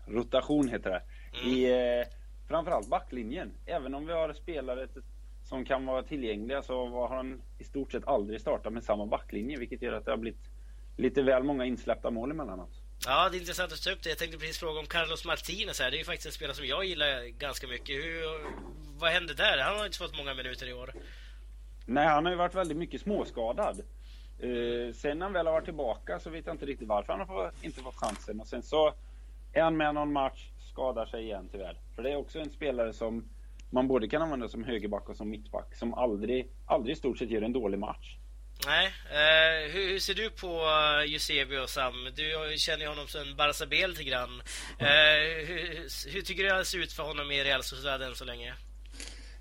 [0.07, 1.01] rotation heter det.
[1.41, 1.53] Mm.
[1.53, 2.07] I eh,
[2.47, 3.51] framförallt backlinjen.
[3.65, 4.87] Även om vi har spelare
[5.43, 9.59] som kan vara tillgängliga så har han i stort sett aldrig startat med samma backlinje
[9.59, 10.49] vilket gör att det har blivit
[10.97, 12.84] lite väl många insläppta mål emellanåt.
[13.05, 14.09] Ja, det är intressant att ta upp det.
[14.09, 15.91] Jag tänkte precis fråga om Carlos Martinez här.
[15.91, 17.95] Det är ju faktiskt en spelare som jag gillar ganska mycket.
[17.95, 18.21] Hur,
[18.99, 19.57] vad hände där?
[19.57, 20.93] Han har inte fått många minuter i år.
[21.85, 23.81] Nej, han har ju varit väldigt mycket småskadad.
[24.43, 27.27] Uh, sen när han väl har varit tillbaka så vet jag inte riktigt varför han
[27.27, 28.41] har inte fått chansen.
[28.41, 28.93] Och sen så
[29.53, 31.79] är han med någon match, skadar sig igen tyvärr.
[31.95, 33.29] För det är också en spelare som
[33.69, 35.75] man både kan använda som högerback och som mittback.
[35.75, 38.17] Som aldrig, aldrig i stort sett gör en dålig match.
[38.65, 38.85] Nej.
[38.85, 41.93] eh, hur, hur, ser du på uh, Eusebio Sam?
[42.15, 44.41] Du känner ju honom som Barca lite grann.
[44.79, 48.25] Eh, hur, hur, tycker du det ser ut för honom i Real Sociedad än så
[48.25, 48.53] länge?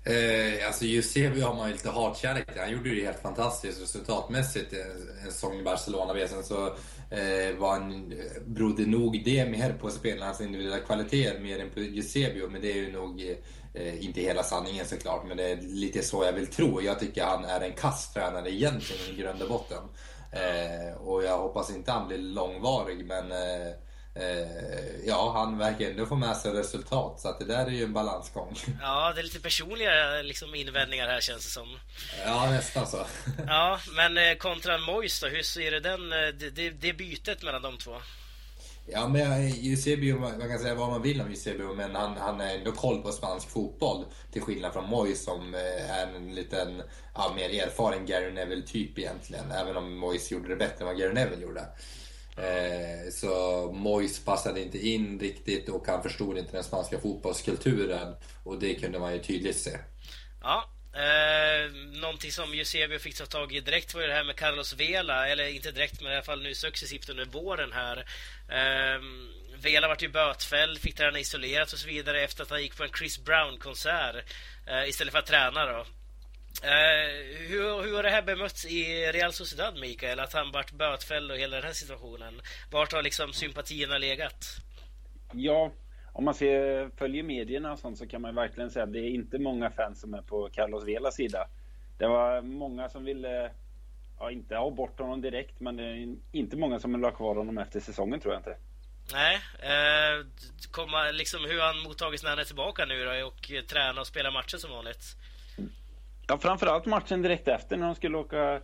[0.05, 2.61] Eh, alltså Eusebio har man ju lite hatkärlek till.
[2.61, 6.27] Han gjorde ju helt fantastiskt resultatmässigt eh, en säsong i Barcelona.
[6.27, 6.65] Sen så
[7.09, 11.79] eh, var han, eh, berodde nog det mer på spelarnas individuella kvaliteter mer än på
[11.79, 12.49] Eusebio.
[12.49, 13.21] Men det är ju nog
[13.75, 15.23] eh, inte hela sanningen såklart.
[15.27, 16.81] Men det är lite så jag vill tro.
[16.81, 19.83] Jag tycker han är en kasstränare egentligen i grund och botten.
[20.31, 23.67] Eh, och jag hoppas inte han blir långvarig men eh,
[24.15, 27.19] eh, ja, han verkar ändå få med sig resultat.
[27.19, 28.55] Så att det där är ju en balansgång.
[28.81, 31.79] Ja, det är lite personliga liksom, invändningar här känns det som.
[32.25, 33.05] Ja, nästan så.
[33.47, 37.43] ja, men eh, kontra Mois då, hur ser du den, eh, det, det, det bytet
[37.43, 37.97] mellan de två?
[38.87, 42.47] Ja, men Eusebio, man kan säga vad man vill om Eusebio, men han, han har
[42.47, 44.05] ändå koll på spansk fotboll.
[44.31, 46.81] Till skillnad från Moy som eh, är en liten,
[47.15, 49.51] ja, mer erfaren Gary Neville-typ egentligen.
[49.51, 51.61] Även om Moyes gjorde det bättre än vad Gary Neville gjorde.
[52.37, 58.15] Eh, så Moyes passade inte in riktigt och han förstod inte den spanska fotbollskulturen.
[58.43, 59.77] Och det kunde man ju tydligt se.
[60.41, 64.35] Ja, Eh, någonting som Eusebio fick ta tag i direkt var ju det här med
[64.35, 67.97] Carlos Vela, eller inte direkt men i alla fall nu successivt under våren här.
[68.49, 69.01] Eh,
[69.61, 72.83] Vela vart ju bötfälld, fick träna isolerat och så vidare efter att han gick på
[72.83, 74.15] en Chris Brown-konsert
[74.67, 75.85] eh, istället för att träna då.
[76.63, 80.19] Eh, hur, hur har det här bemötts i Real Sociedad, Mikael?
[80.19, 82.41] Att han vart bötfälld och hela den här situationen.
[82.71, 84.45] Vart har liksom sympatierna legat?
[85.33, 85.71] Ja,
[86.15, 89.09] om man ser, följer medierna och sånt så kan man verkligen säga att det är
[89.09, 91.47] inte många fans som är på Carlos Velas sida.
[91.97, 93.51] Det var många som ville,
[94.19, 97.35] ja, inte ha bort honom direkt, men det är inte många som vill ha kvar
[97.35, 98.57] honom efter säsongen tror jag inte.
[99.13, 100.25] Nej, eh,
[100.71, 104.31] komma, liksom hur han mottagits när han är tillbaka nu då och träna och spela
[104.31, 105.03] matcher som vanligt?
[106.27, 108.61] Ja, framförallt matchen direkt efter när de skulle åka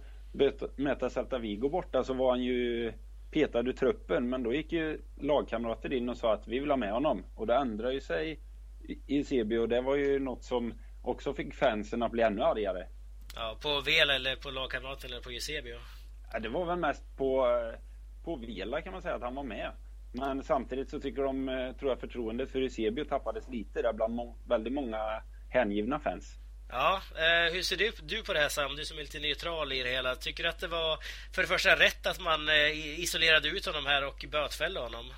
[0.75, 2.93] möta Celta Vigo borta så var han ju
[3.31, 4.29] petad ur truppen.
[4.29, 7.23] Men då gick ju lagkamrater in och sa att vi vill ha med honom.
[7.35, 8.39] Och det ändrade ju sig
[9.07, 12.87] i CB och det var ju något som också fick fansen att bli ännu argare.
[13.35, 15.75] Ja, på Vela eller på lagkamraten eller på Eusebio?
[16.33, 17.47] Ja, det var väl mest på,
[18.23, 19.71] på Vela kan man säga att han var med.
[20.13, 24.15] Men samtidigt så tycker de, eh, tror jag, förtroendet för Eusebio tappades lite där bland
[24.15, 26.40] må väldigt många hängivna fans.
[26.71, 28.75] Ja, eh, hur ser du, du på det här Sam?
[28.75, 30.15] Du som är lite neutral i det hela.
[30.15, 30.97] Tycker du att det var
[31.33, 35.13] för det första rätt att man eh, isolerade ut honom här och bötfällde honom?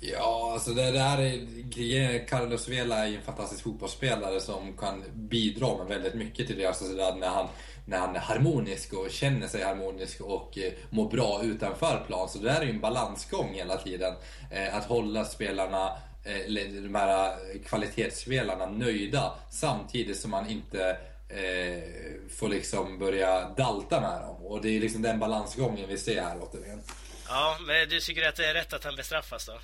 [0.00, 2.26] Ja, alltså det, det här är...
[2.26, 6.68] Carlos Vela är ju en fantastisk fotbollsspelare som kan bidra med väldigt mycket till Real
[6.68, 7.48] alltså, Sociedad när han,
[7.86, 12.28] när han är harmonisk och känner sig harmonisk och eh, mår bra utanför plan.
[12.28, 14.14] Så det här är ju en balansgång hela tiden.
[14.50, 15.92] Eh, att hålla spelarna
[16.26, 21.82] Eh, de här eh, kvalitetsspelarna nöjda samtidigt som man inte eh,
[22.30, 24.36] får liksom börja dalta med dem.
[24.36, 26.82] Och det är liksom den balansgången vi ser här återigen.
[27.28, 29.58] Ja, men du tycker att det är rätt att han bestraffas då?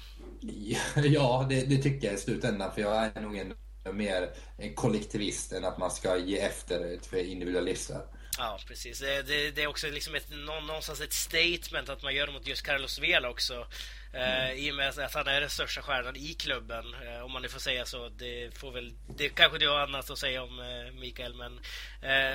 [1.02, 2.74] Ja, det, det tycker jag i slutändan.
[2.74, 3.54] För jag är nog en
[3.96, 4.30] mer
[4.74, 8.00] kollektivist än att man ska ge efter för individualister.
[8.42, 8.98] Ja, precis.
[9.00, 12.62] Det, det, är också liksom ett, någonstans ett statement att man gör det mot just
[12.62, 13.66] Carlos Vela också.
[14.12, 14.50] Mm.
[14.50, 17.42] Uh, I och med att han är den största stjärnan i klubben, uh, om man
[17.42, 18.08] nu får säga så.
[18.08, 21.60] Det, får väl, det kanske du har annat att säga om, uh, Mikael, men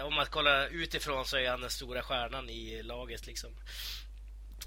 [0.03, 3.27] om man kollar utifrån så är han den stora stjärnan i laget.
[3.27, 3.51] Liksom.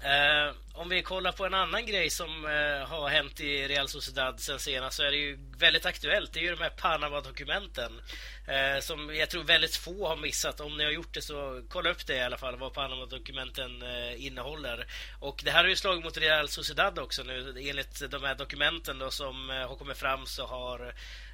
[0.03, 4.39] Eh, om vi kollar på en annan grej som eh, har hänt i Real Sociedad
[4.39, 6.33] sen senast så är det ju väldigt aktuellt.
[6.33, 8.01] Det är ju de här Panama-dokumenten
[8.47, 10.59] eh, som jag tror väldigt få har missat.
[10.59, 14.25] Om ni har gjort det så kolla upp det i alla fall, vad Panama-dokumenten eh,
[14.25, 14.87] innehåller.
[15.19, 17.55] Och det här har ju slagit mot Real Sociedad också nu.
[17.59, 20.93] Enligt de här dokumenten då, som eh, har kommit fram så har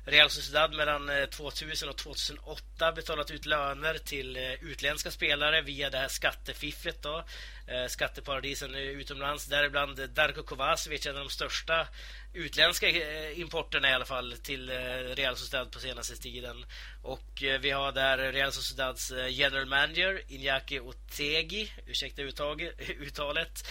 [0.09, 5.89] Real Sociedad mellan eh, 2000 och 2008 betalat ut löner till eh, utländska spelare via
[5.89, 7.23] det här skattefifflet då.
[7.67, 11.87] Eh, skatteparadisen utomlands, däribland Darko Kovacevic, en av de största
[12.33, 14.75] utländska eh, importerna i alla fall till eh,
[15.15, 16.65] Real Sociedad på senaste tiden.
[17.01, 22.21] Och eh, vi har där Real Sociedads general manager Iñaki Otegi, ursäkta
[22.99, 23.67] uttalet,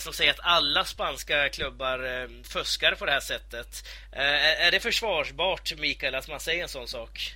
[0.00, 3.88] som säger att alla spanska klubbar fuskar på det här sättet.
[4.12, 7.34] Är det försvarsbart, Mikael, att man säger en sån sak?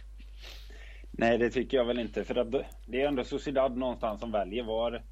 [1.10, 2.24] Nej, det tycker jag väl inte.
[2.24, 5.02] För det är ändå Sociedad någonstans som väljer var,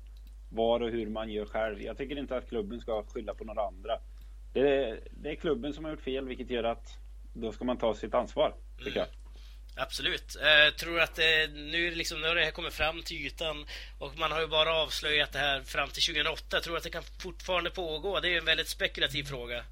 [0.50, 1.82] var och hur man gör själv.
[1.82, 3.98] Jag tycker inte att klubben ska skylla på några andra.
[4.52, 6.98] Det är, det är klubben som har gjort fel, vilket gör att
[7.32, 9.08] då ska man ta sitt ansvar, tycker mm.
[9.08, 9.20] jag.
[9.82, 10.36] Absolut.
[10.40, 13.66] Jag tror att det, nu, liksom, när det här kommer fram till ytan
[13.98, 16.44] och man har ju bara avslöjat det här fram till 2008.
[16.50, 18.20] Jag tror att det kan fortfarande pågå.
[18.20, 19.64] Det är ju en väldigt spekulativ fråga.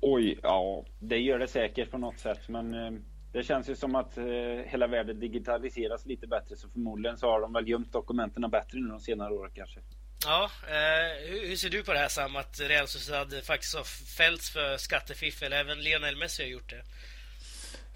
[0.00, 2.48] Oj, ja, det gör det säkert på något sätt.
[2.48, 3.00] Men eh,
[3.32, 4.24] det känns ju som att eh,
[4.66, 6.56] hela världen digitaliseras lite bättre.
[6.56, 9.80] Så förmodligen så har de väl gömt dokumenten bättre nu de senare åren kanske.
[10.24, 13.84] Ja, eh, hur, ser du på det här Sam, att Real Sociedad faktiskt har
[14.16, 15.52] fällts för skattefiffel?
[15.52, 16.82] Även Lionel Messi har gjort det.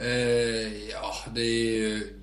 [0.04, 2.14] Eh, ja, det är ju...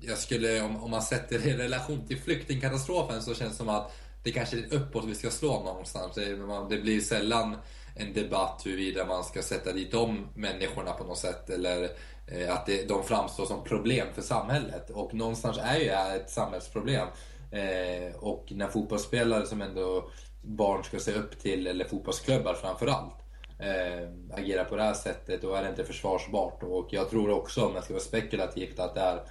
[0.00, 3.68] Jag skulle, om, om man sätter det i relation till flyktingkatastrofen så känns det som
[3.68, 6.14] att det kanske är uppåt vi ska slå någonstans.
[6.14, 6.36] Det,
[6.70, 7.56] det blir sällan
[7.94, 11.88] en debatt huruvida man ska sätta dit de människorna på något sätt eller
[12.26, 14.90] eh, att det, de framstår som problem för samhället.
[14.90, 17.08] Och någonstans är ju det här ett samhällsproblem.
[17.50, 20.10] Eh, och när fotbollsspelare som ändå
[20.42, 23.16] barn ska se upp till, eller fotbollsklubbar framförallt,
[23.58, 24.08] eh,
[24.38, 26.62] agerar på det här sättet, då är det inte försvarsbart.
[26.62, 29.22] Och jag tror också, om jag ska vara spekulativt, att det här,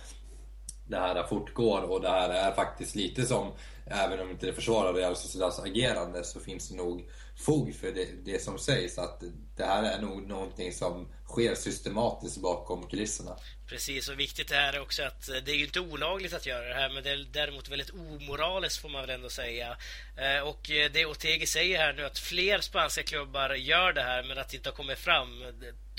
[0.87, 3.51] det här fortgår och det här är faktiskt lite som,
[3.85, 8.05] även om inte det försvarar Real Sociedads agerande, så finns det nog fog för det,
[8.25, 8.97] det som sägs.
[8.97, 9.23] Att
[9.57, 13.35] det här är nog någonting som sker systematiskt bakom kulisserna.
[13.67, 16.89] Precis, och viktigt är också att det är ju inte olagligt att göra det här,
[16.89, 19.77] men det är däremot väldigt omoraliskt får man väl ändå säga.
[20.17, 24.37] Eh, och det Otegi säger här nu, att fler spanska klubbar gör det här, men
[24.37, 25.43] att det inte har kommit fram.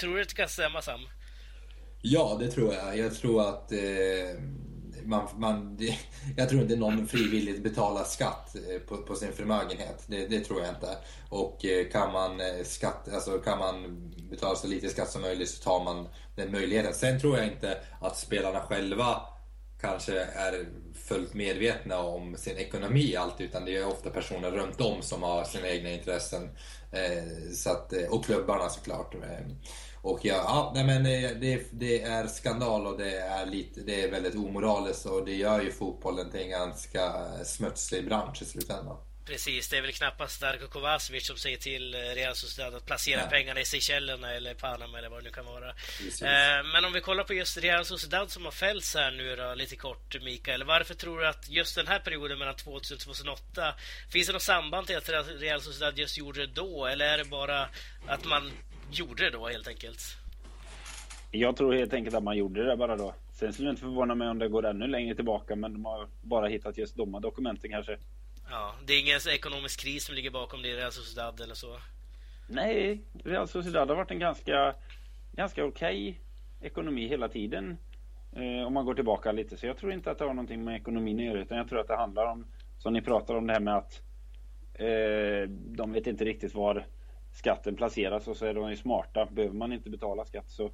[0.00, 1.00] Tror du att det kan stämma, Sam?
[2.02, 2.98] Ja, det tror jag.
[2.98, 3.78] Jag tror att eh,
[5.04, 5.98] man, man, det,
[6.36, 10.04] jag tror inte någon frivilligt betalar skatt eh, på, på sin förmögenhet.
[10.06, 10.96] Det, det, tror jag inte.
[11.28, 15.50] Och eh, kan man, eh, skatt, alltså kan man betala så lite skatt som möjligt
[15.50, 16.94] så tar man den möjligheten.
[16.94, 19.20] Sen tror jag inte att spelarna själva
[19.80, 25.02] kanske är fullt medvetna om sin ekonomi alltid utan det är ofta personer runt om
[25.02, 26.50] som har sina egna intressen.
[27.54, 29.14] så att, och klubbarna såklart.
[30.02, 31.04] Och ja, ja nej men
[31.40, 35.62] det, det, är skandal och det är, lite, det är väldigt omoraliskt och det gör
[35.62, 37.12] ju fotbollen till en ganska
[37.44, 38.96] smutsig bransch i slutändan.
[39.30, 43.26] Precis, det är väl knappast Darko Kovacevic som säger till Real Sociedad att placera ja.
[43.26, 45.72] pengarna i Seychellerna eller Panama eller vad det nu kan vara.
[45.72, 46.22] Precis.
[46.22, 49.54] Eh, men om vi kollar på just Real Sociedad som har fällts här nu då,
[49.54, 50.64] lite kort Mikael.
[50.64, 53.74] Varför tror du att just den här perioden mellan 2000 och 2008,
[54.12, 55.08] finns det något samband till att
[55.38, 56.86] Real Sociedad just gjorde det då?
[56.86, 57.68] Eller är det bara
[58.06, 58.52] att man
[58.98, 60.00] gjorde det då helt enkelt?
[61.30, 63.14] Jag tror helt enkelt att man gjorde det bara då.
[63.32, 66.08] Sen skulle det inte förvåna mig om det går ännu längre tillbaka men de har
[66.22, 67.98] bara hittat just de dokumenten kanske.
[68.50, 71.76] Ja, det är ingen ekonomisk kris som ligger bakom det i Real Sociedad eller så?
[72.48, 74.74] Nej, Real Sociedad har varit en ganska,
[75.32, 76.14] ganska okej okay
[76.60, 77.78] ekonomi hela tiden.
[78.32, 79.56] Eh, om man går tillbaka lite.
[79.56, 81.80] Så jag tror inte att det har någonting med ekonomin att göra utan jag tror
[81.80, 82.46] att det handlar om,
[82.78, 84.00] som ni pratar om det här med att
[84.74, 86.86] eh, de vet inte riktigt var
[87.40, 89.26] skatten placeras och så är de ju smarta.
[89.26, 90.70] Behöver man inte betala skatt så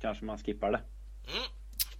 [0.00, 0.80] kanske man skippar det.
[1.32, 1.48] Mm,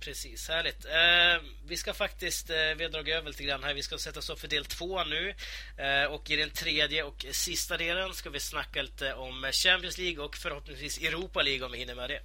[0.01, 0.85] precis, härligt.
[0.85, 3.75] Eh, vi ska faktiskt, eh, vi har dragit över lite grann här.
[3.75, 5.35] Vi ska sätta oss upp för del två nu.
[5.77, 10.25] Eh, och i den tredje och sista delen ska vi snacka lite om Champions League
[10.25, 12.21] och förhoppningsvis Europa League om vi hinner med det.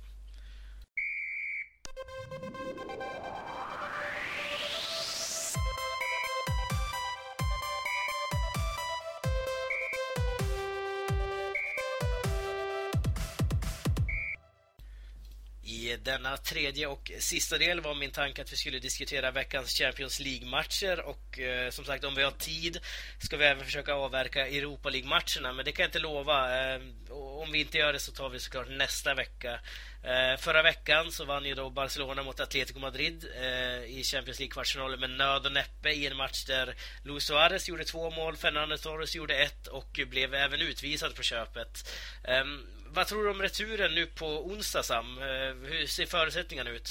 [15.97, 20.99] Denna tredje och sista del var min tanke att vi skulle diskutera veckans Champions League-matcher
[20.99, 22.79] och eh, som sagt om vi har tid
[23.19, 26.65] ska vi även försöka avverka Europa League-matcherna men det kan jag inte lova.
[26.73, 29.59] Eh, om vi inte gör det så tar vi såklart nästa vecka.
[30.03, 34.99] Eh, förra veckan så vann ju då Barcelona mot Atletico Madrid eh, i Champions League-kvartsfinalen
[34.99, 39.15] med nöd och näppe i en match där Luis Suarez gjorde två mål, Fernando Torres
[39.15, 41.91] gjorde ett och blev även utvisad på köpet.
[42.23, 45.17] Ehm, vad tror du om returen nu på onsdag, Sam?
[45.17, 46.89] Eh, hur ser förutsättningarna ut?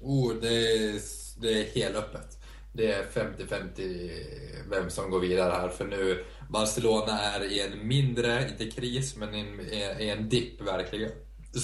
[0.00, 1.00] Oh, det är,
[1.36, 2.38] det är helt öppet.
[2.72, 4.10] Det är 50-50
[4.70, 5.68] vem som går vidare här.
[5.68, 11.10] För nu, Barcelona är i en mindre, inte kris, men i en, dipp verkligen.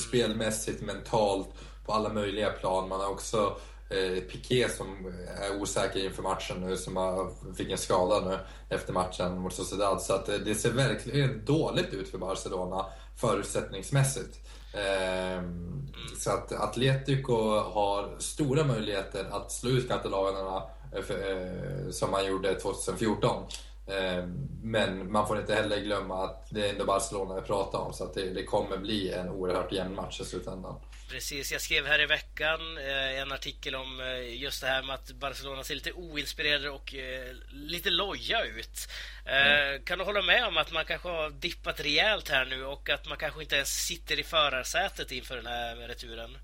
[0.08, 1.48] Spelmässigt, mentalt,
[1.86, 2.88] på alla möjliga plan.
[2.88, 3.56] Man har också
[3.90, 8.38] eh, Piqué som är osäker inför matchen nu, som har, fick en skada nu
[8.76, 10.02] efter matchen mot Sociedad.
[10.02, 14.38] Så att eh, det ser verkligen dåligt ut för Barcelona förutsättningsmässigt.
[14.74, 15.86] Ehm,
[16.18, 22.54] så att Atletico har stora möjligheter att slå ut katalanerna eh, eh, som man gjorde
[22.54, 23.44] 2014.
[23.86, 27.92] Ehm, men man får inte heller glömma att det är ändå Barcelona vi pratar om
[27.92, 30.74] så att det, det kommer bli en oerhört jämn match i slutändan.
[31.12, 34.94] Precis, jag skrev här i veckan eh, en artikel om eh, just det här med
[34.94, 38.88] att Barcelona ser lite oinspirerade och eh, lite loja ut.
[39.24, 39.82] Mm.
[39.84, 43.08] Kan du hålla med om att man kanske har dippat rejält här nu och att
[43.08, 46.38] man kanske inte ens sitter i förarsätet inför den här returen?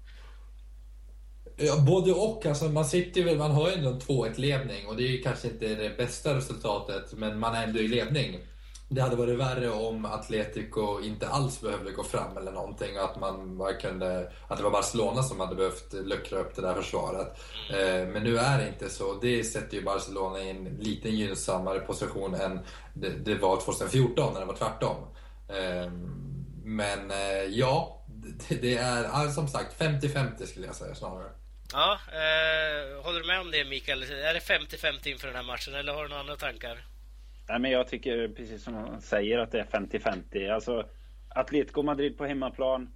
[1.60, 2.46] Ja, både och.
[2.46, 5.48] Alltså, man sitter väl, man har ju ändå en 2-1 ledning och det är kanske
[5.48, 8.38] inte det bästa resultatet, men man är ändå i ledning.
[8.90, 13.20] Det hade varit värre om Atletico inte alls behövde gå fram eller någonting och att,
[13.20, 17.38] man bara kunde, att det var Barcelona som hade behövt luckra upp det där försvaret.
[17.70, 19.14] Eh, men nu är det inte så.
[19.20, 22.60] Det sätter ju Barcelona i en lite gynnsammare position än
[22.94, 24.96] det, det var 2014 när det var tvärtom.
[25.48, 25.92] Eh,
[26.64, 28.04] men eh, ja,
[28.48, 31.37] det, det är som sagt 50-50 skulle jag säga snarare.
[31.72, 34.02] Ja, eh, håller du med om det Mikael?
[34.02, 36.78] Är det 50-50 inför den här matchen eller har du några andra tankar?
[37.48, 40.54] Nej, men jag tycker precis som han säger att det är 50-50.
[40.54, 40.88] Alltså
[41.28, 42.90] Atletico Madrid på hemmaplan.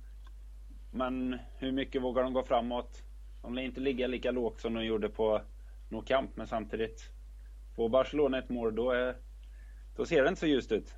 [0.91, 3.03] Men hur mycket vågar de gå framåt?
[3.43, 5.43] De lär inte ligga lika lågt som de gjorde på
[5.89, 7.11] Nou Camp, men samtidigt.
[7.77, 9.17] Får Barcelona ett mål då, är,
[9.97, 10.95] då ser det inte så ljust ut.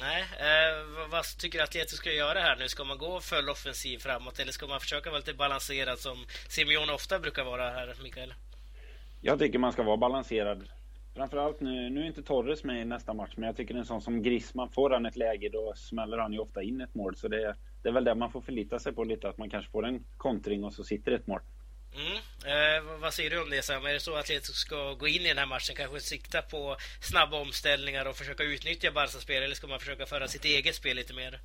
[0.00, 2.68] Nej, eh, vad tycker du Atletico ska göra här nu?
[2.68, 6.16] Ska man gå full offensiv framåt eller ska man försöka vara lite balanserad som
[6.48, 8.34] Simeone ofta brukar vara här, Mikael?
[9.20, 10.68] Jag tycker man ska vara balanserad.
[11.14, 14.00] Framförallt nu, nu är inte Torres med i nästa match, men jag tycker en sån
[14.00, 17.16] som Griezmann, får han ett läge då smäller han ju ofta in ett mål.
[17.16, 19.70] Så det, det är väl det man får förlita sig på lite, att man kanske
[19.70, 21.40] får en kontring och så sitter ett mål.
[21.96, 22.16] Mm.
[22.44, 23.86] Eh, vad säger du om det Sam?
[23.86, 26.76] Är det så att Atletico ska gå in i den här matchen, kanske sikta på
[27.00, 30.96] snabba omställningar och försöka utnyttja Barcas spel, eller ska man försöka föra sitt eget spel
[30.96, 31.40] lite mer?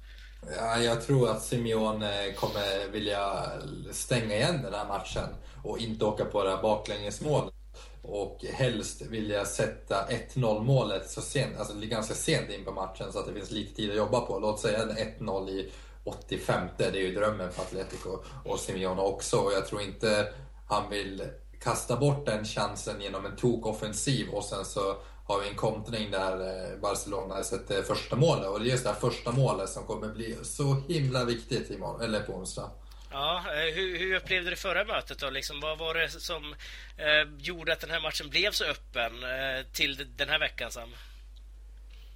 [0.58, 3.52] Ja, jag tror att Simeone kommer vilja
[3.92, 5.28] stänga igen den här matchen
[5.64, 7.54] och inte åka på det här baklängesmålet.
[8.02, 13.20] Och helst vilja sätta 1-0 målet så sent, alltså ganska sent in på matchen så
[13.20, 14.40] att det finns lite tid att jobba på.
[14.40, 14.86] Låt säga
[15.20, 15.72] 1-0 i
[16.04, 19.38] 85, det är ju drömmen för Atletico och Simeone också.
[19.38, 20.28] Och jag tror inte
[20.68, 21.24] han vill
[21.64, 26.34] kasta bort den chansen genom en tokoffensiv och sen så har vi en kontring där
[26.34, 28.48] eh, Barcelona sätter första målet.
[28.48, 32.02] Och det är just det här första målet som kommer bli så himla viktigt imorgon,
[32.02, 32.72] eller på onsdag.
[33.12, 35.30] Ja, eh, hur, hur upplevde du förra mötet då?
[35.30, 36.56] Liksom, vad var det som
[36.98, 40.90] eh, gjorde att den här matchen blev så öppen eh, till den här veckan, Sam?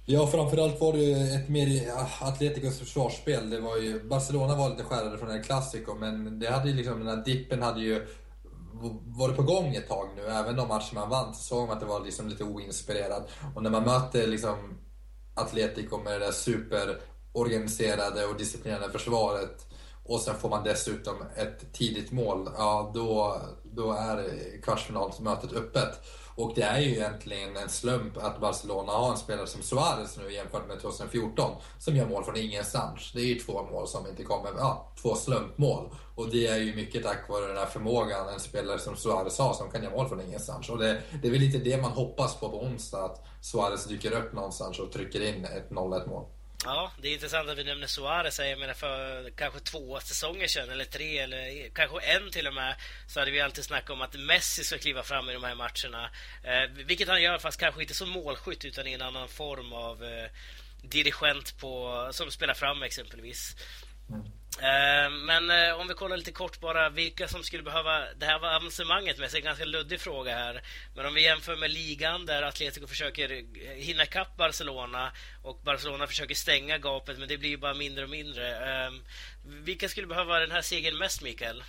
[0.06, 3.50] Ja, framförallt var det ju ett mer Atleticos försvarsspel.
[3.50, 6.98] Det var ju, Barcelona var lite skärrade från El Clasico, men det hade ju liksom,
[6.98, 8.06] den här dippen hade ju
[9.18, 10.22] varit på gång ett tag nu.
[10.22, 13.28] Även de matcher man vann så såg man att det var liksom lite oinspirerat.
[13.54, 14.78] Och när man möter liksom
[15.34, 19.66] Atletico med det där superorganiserade och disciplinerade försvaret
[20.04, 24.30] och sen får man dessutom ett tidigt mål, ja då, då är
[24.62, 26.00] kvartsfinalsmötet öppet.
[26.36, 30.32] Och det är ju egentligen en slump att Barcelona har en spelare som Suarez nu
[30.32, 33.12] jämfört med 2014 som gör mål från ingenstans.
[33.14, 35.88] Det är ju två mål som inte kommer, ja, två slumpmål.
[36.14, 39.54] Och det är ju mycket tack vare den här förmågan en spelare som Suarez har
[39.54, 40.70] som kan göra mål från ingenstans.
[40.70, 44.12] Och det, det är väl lite det man hoppas på på onsdag, att Suarez dyker
[44.12, 46.24] upp någonstans och trycker in ett 0-1 mål.
[46.64, 48.38] Ja, det är intressant att vi nämner Suarez.
[48.38, 52.76] Jag menar för kanske två säsonger sedan, eller tre, eller kanske en till och med,
[53.06, 56.10] så hade vi alltid snackat om att Messi ska kliva fram i de här matcherna.
[56.42, 60.04] Eh, vilket han gör, fast kanske inte som målskytt, utan i en annan form av
[60.04, 60.30] eh,
[60.82, 63.56] dirigent på, som spelar fram exempelvis.
[64.10, 64.22] Mm.
[64.62, 68.36] Eh, men eh, om vi kollar lite kort bara vilka som skulle behöva det här
[68.36, 69.40] avancemanget med sig.
[69.40, 70.60] En ganska luddig fråga här.
[70.94, 73.28] Men om vi jämför med ligan där Atletico försöker
[73.76, 75.12] hinna ikapp Barcelona
[75.42, 78.50] och Barcelona försöker stänga gapet men det blir bara mindre och mindre.
[78.50, 78.90] Eh,
[79.64, 81.62] vilka skulle behöva den här segern mest, Mikael?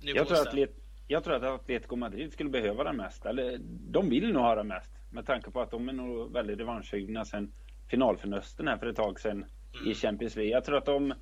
[0.00, 0.70] Nu jag, tror att
[1.08, 3.26] jag tror att Atletico Madrid skulle behöva den mest.
[3.26, 3.58] Eller
[3.90, 4.90] de vill nog ha den mest.
[5.10, 7.52] Med tanke på att de är nog väldigt revanschsugna sen
[7.90, 9.90] finalförlusten här för ett tag sedan mm.
[9.90, 10.52] i Champions League.
[10.52, 11.14] Jag tror att de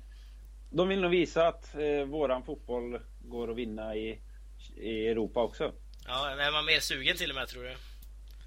[0.75, 4.19] de vill nog visa att eh, våran fotboll går att vinna i,
[4.75, 5.71] i Europa också.
[6.07, 7.75] Ja, är man mer sugen till och med tror du?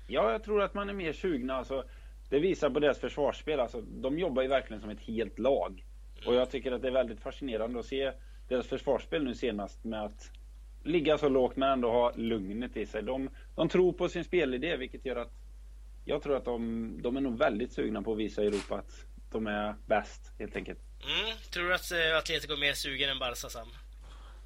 [0.06, 1.54] Ja, jag tror att man är mer sugna.
[1.54, 1.84] Alltså,
[2.28, 3.60] det visar på deras försvarsspel.
[3.60, 5.84] Alltså, de jobbar ju verkligen som ett helt lag.
[6.26, 8.12] Och jag tycker att det är väldigt fascinerande att se
[8.48, 10.30] deras försvarsspel nu senast med att
[10.82, 13.02] ligga så lågt men ändå ha lugnet i sig.
[13.02, 15.32] De, de tror på sin spelidé vilket gör att
[16.04, 19.46] jag tror att de, de är nog väldigt sugna på att visa Europa att de
[19.46, 20.87] är bäst helt enkelt.
[21.04, 21.36] Mm.
[21.50, 23.68] Tror du att eh, Atletico är mer sugen än Barca, Sam?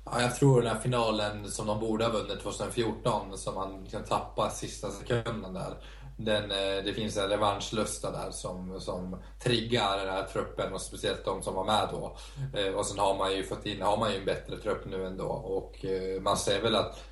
[0.04, 4.04] Ja, jag tror den här finalen som de borde ha vunnit 2014, som man kan
[4.04, 5.74] tappa sista sekunden där.
[6.16, 11.24] Den, eh, det finns en revanschlusta där som, som triggar den här truppen och speciellt
[11.24, 12.16] de som var med då.
[12.58, 15.06] Eh, och sen har man ju fått in har man ju en bättre trupp nu
[15.06, 17.11] ändå och eh, man ser väl att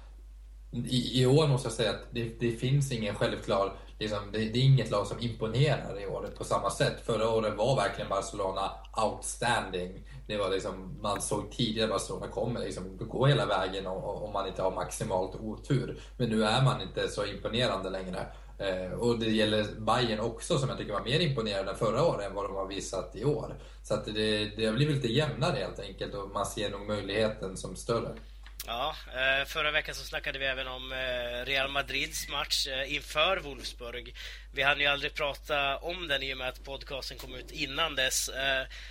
[0.72, 4.58] i, i år måste jag säga att det, det finns ingen självklar liksom, det, det,
[4.58, 6.96] är inget lag som imponerar i år på samma sätt.
[7.04, 8.70] Förra året var verkligen Barcelona
[9.04, 10.02] outstanding.
[10.26, 14.48] Det var liksom, man såg tidigare att Barcelona kommer liksom gå hela vägen om, man
[14.48, 16.00] inte har maximalt otur.
[16.16, 18.26] Men nu är man inte så imponerande längre.
[18.58, 22.34] Eh, och det gäller Bayern också som jag tycker var mer imponerande förra året än
[22.34, 23.54] vad de har visat i år.
[23.82, 27.56] Så att det, det har blivit lite jämnare helt enkelt och man ser nog möjligheten
[27.56, 28.14] som större.
[28.66, 33.36] Ja, eh, förra veckan så snackade vi även om eh, Real Madrids match eh, inför
[33.36, 34.14] Wolfsburg.
[34.52, 37.94] Vi hann ju aldrig prata om den i och med att podcasten kom ut innan
[37.94, 38.30] dess.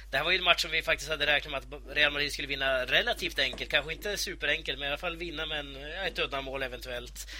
[0.09, 2.33] Det här var ju en match som vi faktiskt hade räknat med att Real Madrid
[2.33, 3.71] skulle vinna relativt enkelt.
[3.71, 7.31] Kanske inte superenkelt, men i alla fall vinna med en, ett uddamål eventuellt.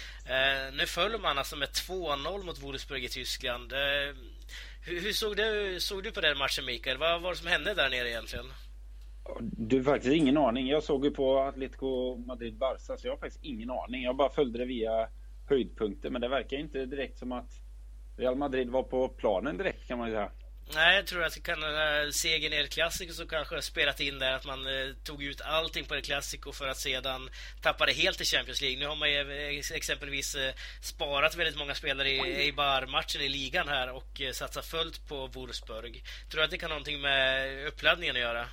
[0.72, 3.72] Nu föll man alltså med 2-0 mot Wolfsburg i Tyskland.
[4.84, 6.98] Hur såg du, såg du på den matchen, Mikael?
[6.98, 8.52] Vad var det som hände där nere egentligen?
[9.40, 10.68] Du har faktiskt ingen aning.
[10.68, 14.02] Jag såg ju på Atletico Madrid-Barca så jag har faktiskt ingen aning.
[14.02, 15.08] Jag bara följde det via
[15.48, 17.50] höjdpunkter men det verkar inte direkt som att
[18.16, 20.30] Real Madrid var på planen direkt kan man ju säga.
[20.74, 21.58] Nej, jag tror att det kan
[22.12, 25.40] segern i El Clasico som kanske har spelat in där att man eh, tog ut
[25.40, 27.30] allting på El Clasico för att sedan
[27.62, 28.78] tappa det helt i Champions League.
[28.78, 33.68] Nu har man ju eh, exempelvis eh, sparat väldigt många spelare i Eibar-matchen i ligan
[33.68, 36.04] här och eh, satsat fullt på Wolfsburg.
[36.30, 38.46] Tror du att det kan ha någonting med uppladdningen att göra?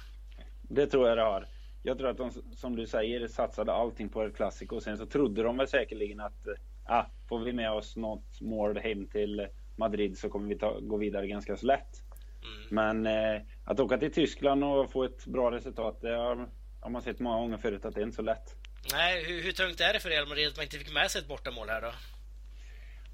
[0.68, 1.48] Det tror jag det har.
[1.84, 4.80] Jag tror att de, som du säger, satsade allting på El Clasico.
[4.80, 6.48] Sen så trodde de väl säkerligen att,
[6.86, 10.98] ah, får vi med oss något mål hem till Madrid så kommer vi ta, gå
[10.98, 12.04] vidare ganska så lätt.
[12.44, 13.04] Mm.
[13.04, 16.50] Men eh, att åka till Tyskland och få ett bra resultat, det har,
[16.80, 18.56] har man sett många gånger förut att det är inte så lätt.
[18.92, 21.22] Nej, hur, hur tungt är det för Real Madrid att man inte fick med sig
[21.22, 21.92] ett bortamål här då?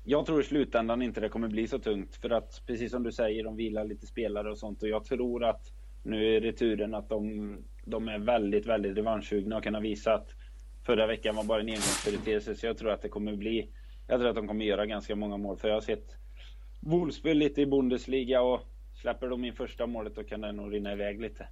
[0.03, 3.11] Jag tror i slutändan inte det kommer bli så tungt för att precis som du
[3.11, 5.71] säger, de vilar lite spelare och sånt och jag tror att
[6.03, 10.29] nu är det turen att de, de är väldigt, väldigt revanschsugna och kan visa att
[10.85, 13.69] förra veckan var bara en engångsföreteelse så jag tror att det kommer bli
[14.07, 16.17] jag tror att de kommer göra ganska många mål för jag har sett
[16.79, 18.61] Wolfsburg lite i Bundesliga och
[19.01, 21.47] släpper de in första målet då kan det nog rinna iväg lite.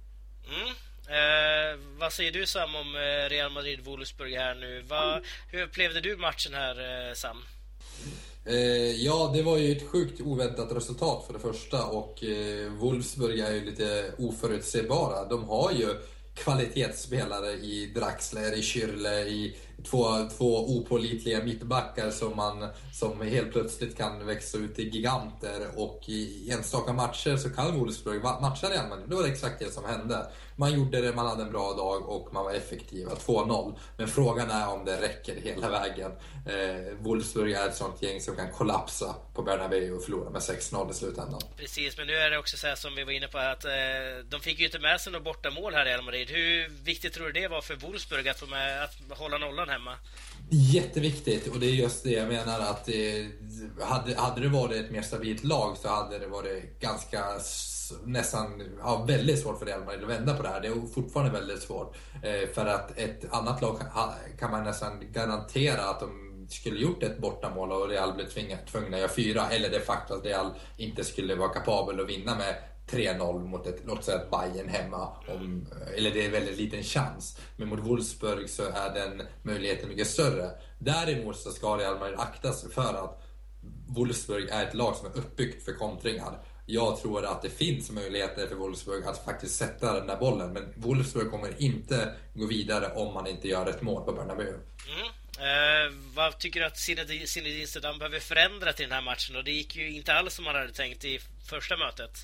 [0.46, 0.68] Mm.
[1.08, 4.80] Eh, vad säger du Sam om eh, Real Madrid-Wolfsburg här nu?
[4.80, 7.36] Va, hur upplevde du matchen här eh, Sam?
[8.44, 13.38] Eh, ja, det var ju ett sjukt oväntat resultat för det första och eh, Wolfsburg
[13.38, 15.24] är ju lite oförutsägbara.
[15.24, 15.86] De har ju
[16.34, 23.96] kvalitetsspelare i Draxler, i Kyrle, i två, två opålitliga mittbackar som, man, som helt plötsligt
[23.96, 29.08] kan växa ut till giganter och i enstaka matcher så kan Wolfsburg matcha Real Madrid.
[29.08, 30.26] Det var exakt det som hände.
[30.56, 33.10] Man gjorde det, man hade en bra dag och man var effektiva.
[33.10, 33.78] 2-0.
[33.96, 36.10] Men frågan är om det räcker hela vägen.
[36.46, 40.90] Eh, Wolfsburg är ett sånt gäng som kan kollapsa på Bernabéu och förlora med 6-0
[40.90, 41.40] i slutändan.
[41.56, 43.70] Precis, men nu är det också så här som vi var inne på att eh,
[44.30, 46.21] de fick ju inte med sig något bortamål här i Real Madrid.
[46.30, 49.94] Hur viktigt tror du det var för Wolfsburg att, få med, att hålla nollan hemma?
[50.50, 53.28] Jätteviktigt och det är just det jag menar att det,
[53.80, 57.24] hade, hade det varit ett mer stabilt lag så hade det varit ganska
[58.04, 60.60] nästan ja, väldigt svårt för Real Madrid att vända på det här.
[60.60, 61.96] Det är fortfarande väldigt svårt.
[62.22, 63.80] Eh, för att ett annat lag
[64.38, 69.00] kan man nästan garantera att de skulle gjort ett bortamål och Real blev tvungna att
[69.00, 69.50] göra fyra.
[69.50, 72.54] Eller det faktum att Real inte skulle vara kapabel att vinna med
[72.92, 75.08] 3-0 mot ett, låt säga Bayern hemma.
[75.28, 77.38] Om, eh, eller det är en väldigt liten chans.
[77.56, 80.50] Men mot Wolfsburg så är den möjligheten mycket större.
[80.78, 83.22] Däremot så ska Real Madrid akta sig för att
[83.88, 86.38] Wolfsburg är ett lag som är uppbyggt för kontringar.
[86.66, 90.52] Jag tror att det finns möjligheter för Wolfsburg att faktiskt sätta den där bollen.
[90.52, 94.54] Men Wolfsburg kommer inte gå vidare om man inte gör ett mål på Bernabéu.
[94.88, 95.06] Mm.
[95.38, 99.36] Eh, vad tycker du att Zinedine Zidane behöver förändra till den här matchen?
[99.36, 101.20] Och det gick ju inte alls som man hade tänkt i
[101.50, 102.18] första mötet.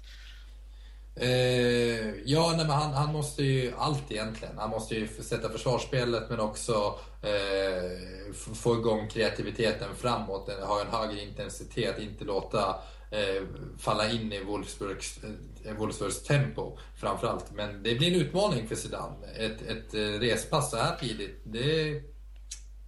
[1.20, 4.58] Eh, ja, nej, men han, han, måste ju allt egentligen.
[4.58, 10.50] Han måste ju sätta försvarsspelet men också eh, få igång kreativiteten framåt.
[10.62, 12.76] Ha en högre intensitet, inte låta
[13.10, 13.42] eh,
[13.78, 15.18] falla in i Wolfsburgs,
[15.64, 17.52] eh, Wolfsburgs tempo framförallt.
[17.52, 19.26] Men det blir en utmaning för Zidane.
[19.36, 22.02] Ett, ett eh, respass så här tidigt, det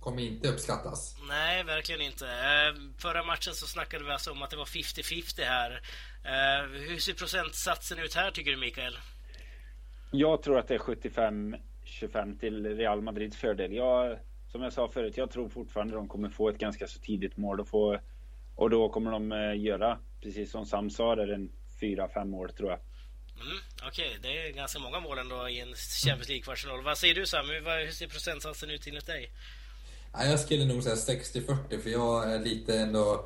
[0.01, 1.17] kommer inte uppskattas.
[1.29, 2.27] Nej, verkligen inte.
[2.27, 5.83] Eh, förra matchen så snackade vi alltså om att det var 50-50 här.
[6.25, 8.99] Eh, hur ser procentsatsen ut här tycker du Mikael?
[10.13, 13.73] Jag tror att det är 75-25 till Real Madrids fördel.
[13.73, 14.19] Jag,
[14.53, 17.61] som jag sa förut, jag tror fortfarande de kommer få ett ganska så tidigt mål
[17.61, 18.01] och, få,
[18.57, 22.71] och då kommer de eh, göra, precis som Sam sa, det en 4-5 mål tror
[22.71, 22.81] jag.
[23.41, 24.19] Mm, Okej, okay.
[24.23, 25.75] det är ganska många mål ändå i en
[26.05, 26.83] Champions League-kvartsfinal.
[26.83, 27.47] Vad säger du Sam?
[27.49, 29.33] Hur, hur ser procentsatsen ut enligt dig?
[30.13, 33.25] Ja, jag skulle nog säga 60-40 för jag är lite ändå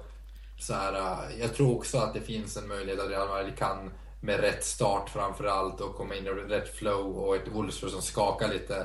[0.59, 3.91] så här, äh, jag tror också att det finns en möjlighet att Real Madrid kan
[4.21, 8.49] med rätt start framförallt och komma in i rätt flow och ett Wolfsburg som skakar
[8.49, 8.77] lite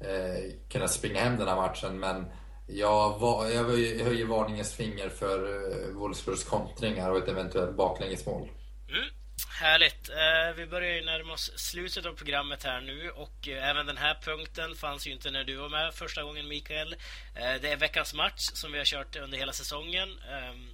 [0.00, 1.98] eh, kunna springa hem den här matchen.
[1.98, 2.26] Men
[2.66, 3.64] jag, var, jag
[4.04, 8.42] höjer varningens finger för eh, Wolfsburgs kontringar och ett eventuellt baklängesmål.
[8.88, 9.04] Mm.
[9.48, 10.08] Härligt!
[10.08, 13.96] Eh, vi börjar ju närma oss slutet av programmet här nu och eh, även den
[13.96, 16.92] här punkten fanns ju inte när du var med första gången Mikael.
[17.34, 20.08] Eh, det är veckans match som vi har kört under hela säsongen.
[20.30, 20.68] Ehm,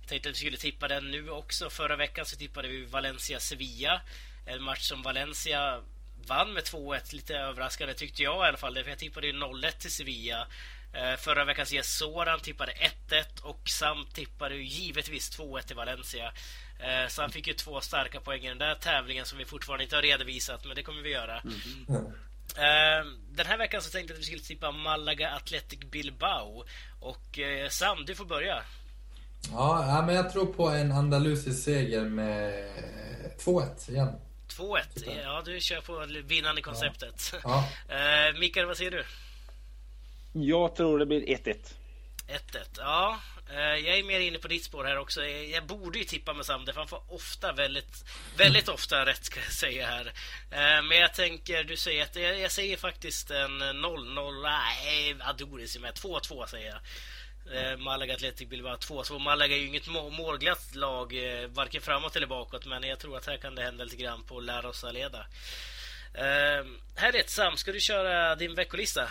[0.00, 1.70] jag tänkte att vi skulle tippa den nu också.
[1.70, 4.00] Förra veckan så tippade vi Valencia-Sevilla.
[4.46, 5.82] En match som Valencia
[6.26, 7.14] vann med 2-1.
[7.14, 8.76] Lite överraskande tyckte jag i alla fall.
[8.86, 10.46] Jag tippade ju 0-1 till Sevilla.
[11.18, 12.72] Förra veckans gäst Soran tippade
[13.08, 16.32] 1-1 och Sam tippade ju givetvis 2-1 till Valencia.
[16.82, 19.84] Eh, så han fick ju två starka poäng i den där tävlingen som vi fortfarande
[19.84, 21.40] inte har redovisat, men det kommer vi göra.
[21.40, 22.12] Mm.
[23.30, 26.64] Den här veckan så tänkte jag att vi skulle tippa Malaga Athletic Bilbao.
[27.00, 28.62] Och eh, Sam, du får börja.
[29.50, 32.68] Ja, men jag tror på en andalusisk seger med
[33.38, 34.08] 2-1 igen.
[34.48, 34.82] 2-1?
[35.24, 37.34] Ja, du kör på vinnande konceptet.
[37.44, 37.68] Ja.
[37.88, 38.32] Ja.
[38.40, 39.04] Mikael, vad säger du?
[40.32, 41.56] Jag tror det blir 1-1.
[42.28, 43.18] 1-1, ja.
[43.50, 45.24] Eh, jag är mer inne på ditt spår här också.
[45.24, 48.04] Eh, jag borde ju tippa med Sam, för han får ofta väldigt,
[48.36, 50.06] väldigt ofta rätt ska jag säga här.
[50.50, 55.80] Eh, men jag tänker, du säger att jag, säger faktiskt en 0-0, nej, Adoris är
[55.80, 55.94] med.
[55.94, 56.80] 2-2 säger jag.
[57.80, 59.18] Malaga Athletic Bilbao 2-2.
[59.18, 61.14] Malaga är ju inget målglatt lag,
[61.48, 64.40] varken framåt eller bakåt, men jag tror att här kan det hända lite grann på
[64.40, 65.26] La Rosaleda.
[66.94, 67.30] Härligt!
[67.30, 69.08] Sam, ska du köra din veckolista?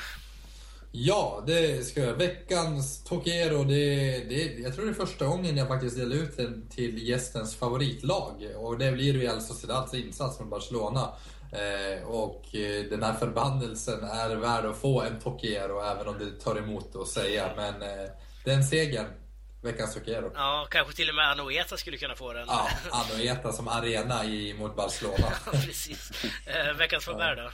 [0.94, 2.14] Ja, det ska jag.
[2.14, 6.68] Veckans Tokero, det, det, jag tror det är första gången jag faktiskt delar ut den
[6.70, 8.48] till gästens favoritlag.
[8.56, 11.10] Och det blir Real Sociedads insats mot Barcelona.
[11.52, 16.44] Eh, och eh, den här förbannelsen är värd att få en Tokero, även om det
[16.44, 17.50] tar emot att säga.
[17.56, 18.10] Men eh,
[18.46, 19.08] den segern,
[19.62, 20.32] veckans Tokero.
[20.36, 22.46] Ja, kanske till och med Anoeta skulle kunna få den.
[22.48, 25.18] Ja, Anoeta som arena i, mot Barcelona.
[25.46, 26.12] ja, precis.
[26.46, 27.52] Eh, veckans Faber då?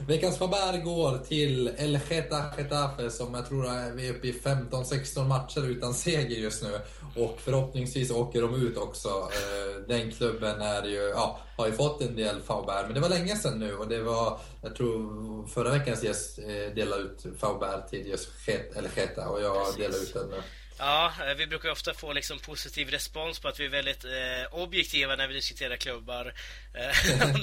[0.00, 4.32] Veckans Faber går till El Geta Getafe som jag tror är vi är uppe i
[4.32, 6.80] 15-16 matcher utan seger just nu.
[7.22, 9.08] Och förhoppningsvis åker de ut också.
[9.08, 13.08] Eh, den klubben är ju, ja, har ju fått en del Faber, men det var
[13.08, 17.86] länge sedan nu och det var, jag tror förra veckans gäst eh, delade ut Faber
[17.90, 19.76] till just El Geta och jag Precis.
[19.76, 20.42] delade ut den nu.
[20.78, 24.54] Ja, eh, vi brukar ofta få liksom positiv respons på att vi är väldigt eh,
[24.54, 26.34] objektiva när vi diskuterar klubbar.
[26.74, 27.34] Eh,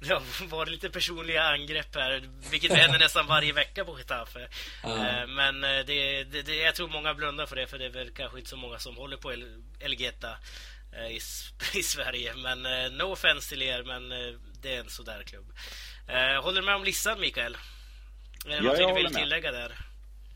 [0.00, 4.48] det har varit lite personliga angrepp här, vilket händer nästan varje vecka på Getafe.
[4.84, 8.10] Eh, men det, det, det, jag tror många blundar för det, för det är väl
[8.10, 10.36] kanske inte så många som håller på El, Elgeta
[10.92, 11.16] eh, i,
[11.78, 12.34] i, Sverige.
[12.34, 14.08] Men eh, no offense till er, men
[14.62, 15.52] det är en sådär klubb.
[16.42, 17.56] håller du med om listan, Mikael?
[18.46, 19.78] Är det ja, något du vill tillägga där?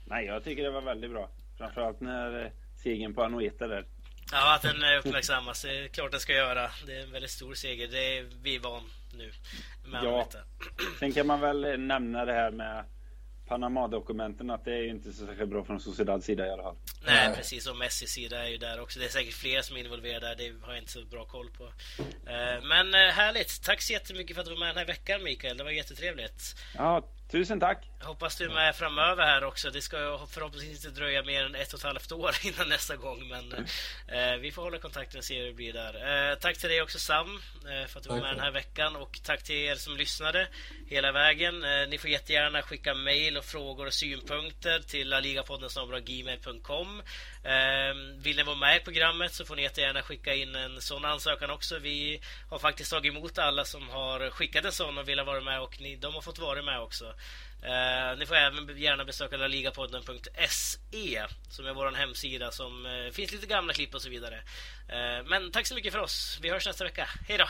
[0.04, 1.30] Nej, jag tycker det var väldigt bra.
[1.58, 2.50] Framförallt när eh,
[2.82, 3.86] segern på Anoeta där.
[4.32, 5.62] Ja, att den eh, uppmärksammas.
[5.62, 6.70] Det är klart den ska göra.
[6.86, 7.88] Det är en väldigt stor seger.
[7.88, 8.82] Det är vi van
[9.12, 9.32] nu
[9.90, 10.08] med ja.
[10.08, 10.38] Anoeta.
[10.98, 12.84] Sen kan man väl nämna det här med
[13.48, 16.76] Panama-dokumenten att det är ju inte så särskilt bra från Sociedads sida i alla fall.
[17.06, 17.66] Nej, precis.
[17.66, 18.98] Och Messis sida är ju där också.
[18.98, 20.36] Det är säkert fler som är involverade där.
[20.36, 21.64] Det har jag inte så bra koll på.
[22.30, 23.62] Eh, men härligt.
[23.62, 25.56] Tack så jättemycket för att du var med den här veckan, Mikael.
[25.56, 26.56] Det var jättetrevligt.
[26.74, 27.88] Ja, Tusen tack!
[28.00, 29.70] Jag hoppas du är med framöver här också.
[29.70, 33.28] Det ska förhoppningsvis inte dröja mer än ett och ett halvt år innan nästa gång.
[33.28, 33.52] Men
[34.08, 36.30] eh, vi får hålla kontakten och se hur det blir där.
[36.30, 38.96] Eh, tack till dig också Sam eh, för att du var med den här veckan.
[38.96, 40.48] Och tack till er som lyssnade
[40.86, 41.64] hela vägen.
[41.64, 47.02] Eh, ni får jättegärna skicka mejl och frågor och synpunkter till laligapodden.gmail.com
[47.44, 51.04] eh, Vill ni vara med i programmet så får ni jättegärna skicka in en sån
[51.04, 51.78] ansökan också.
[51.78, 52.20] Vi
[52.50, 55.80] har faktiskt tagit emot alla som har skickat en sån och vill vara med och
[55.80, 57.14] ni, de har fått vara med också.
[57.62, 63.46] Eh, ni får även gärna besöka laligapodden.se som är vår hemsida som eh, finns lite
[63.46, 64.36] gamla klipp och så vidare.
[64.88, 66.38] Eh, men tack så mycket för oss.
[66.42, 67.08] Vi hörs nästa vecka.
[67.28, 67.46] Hej då!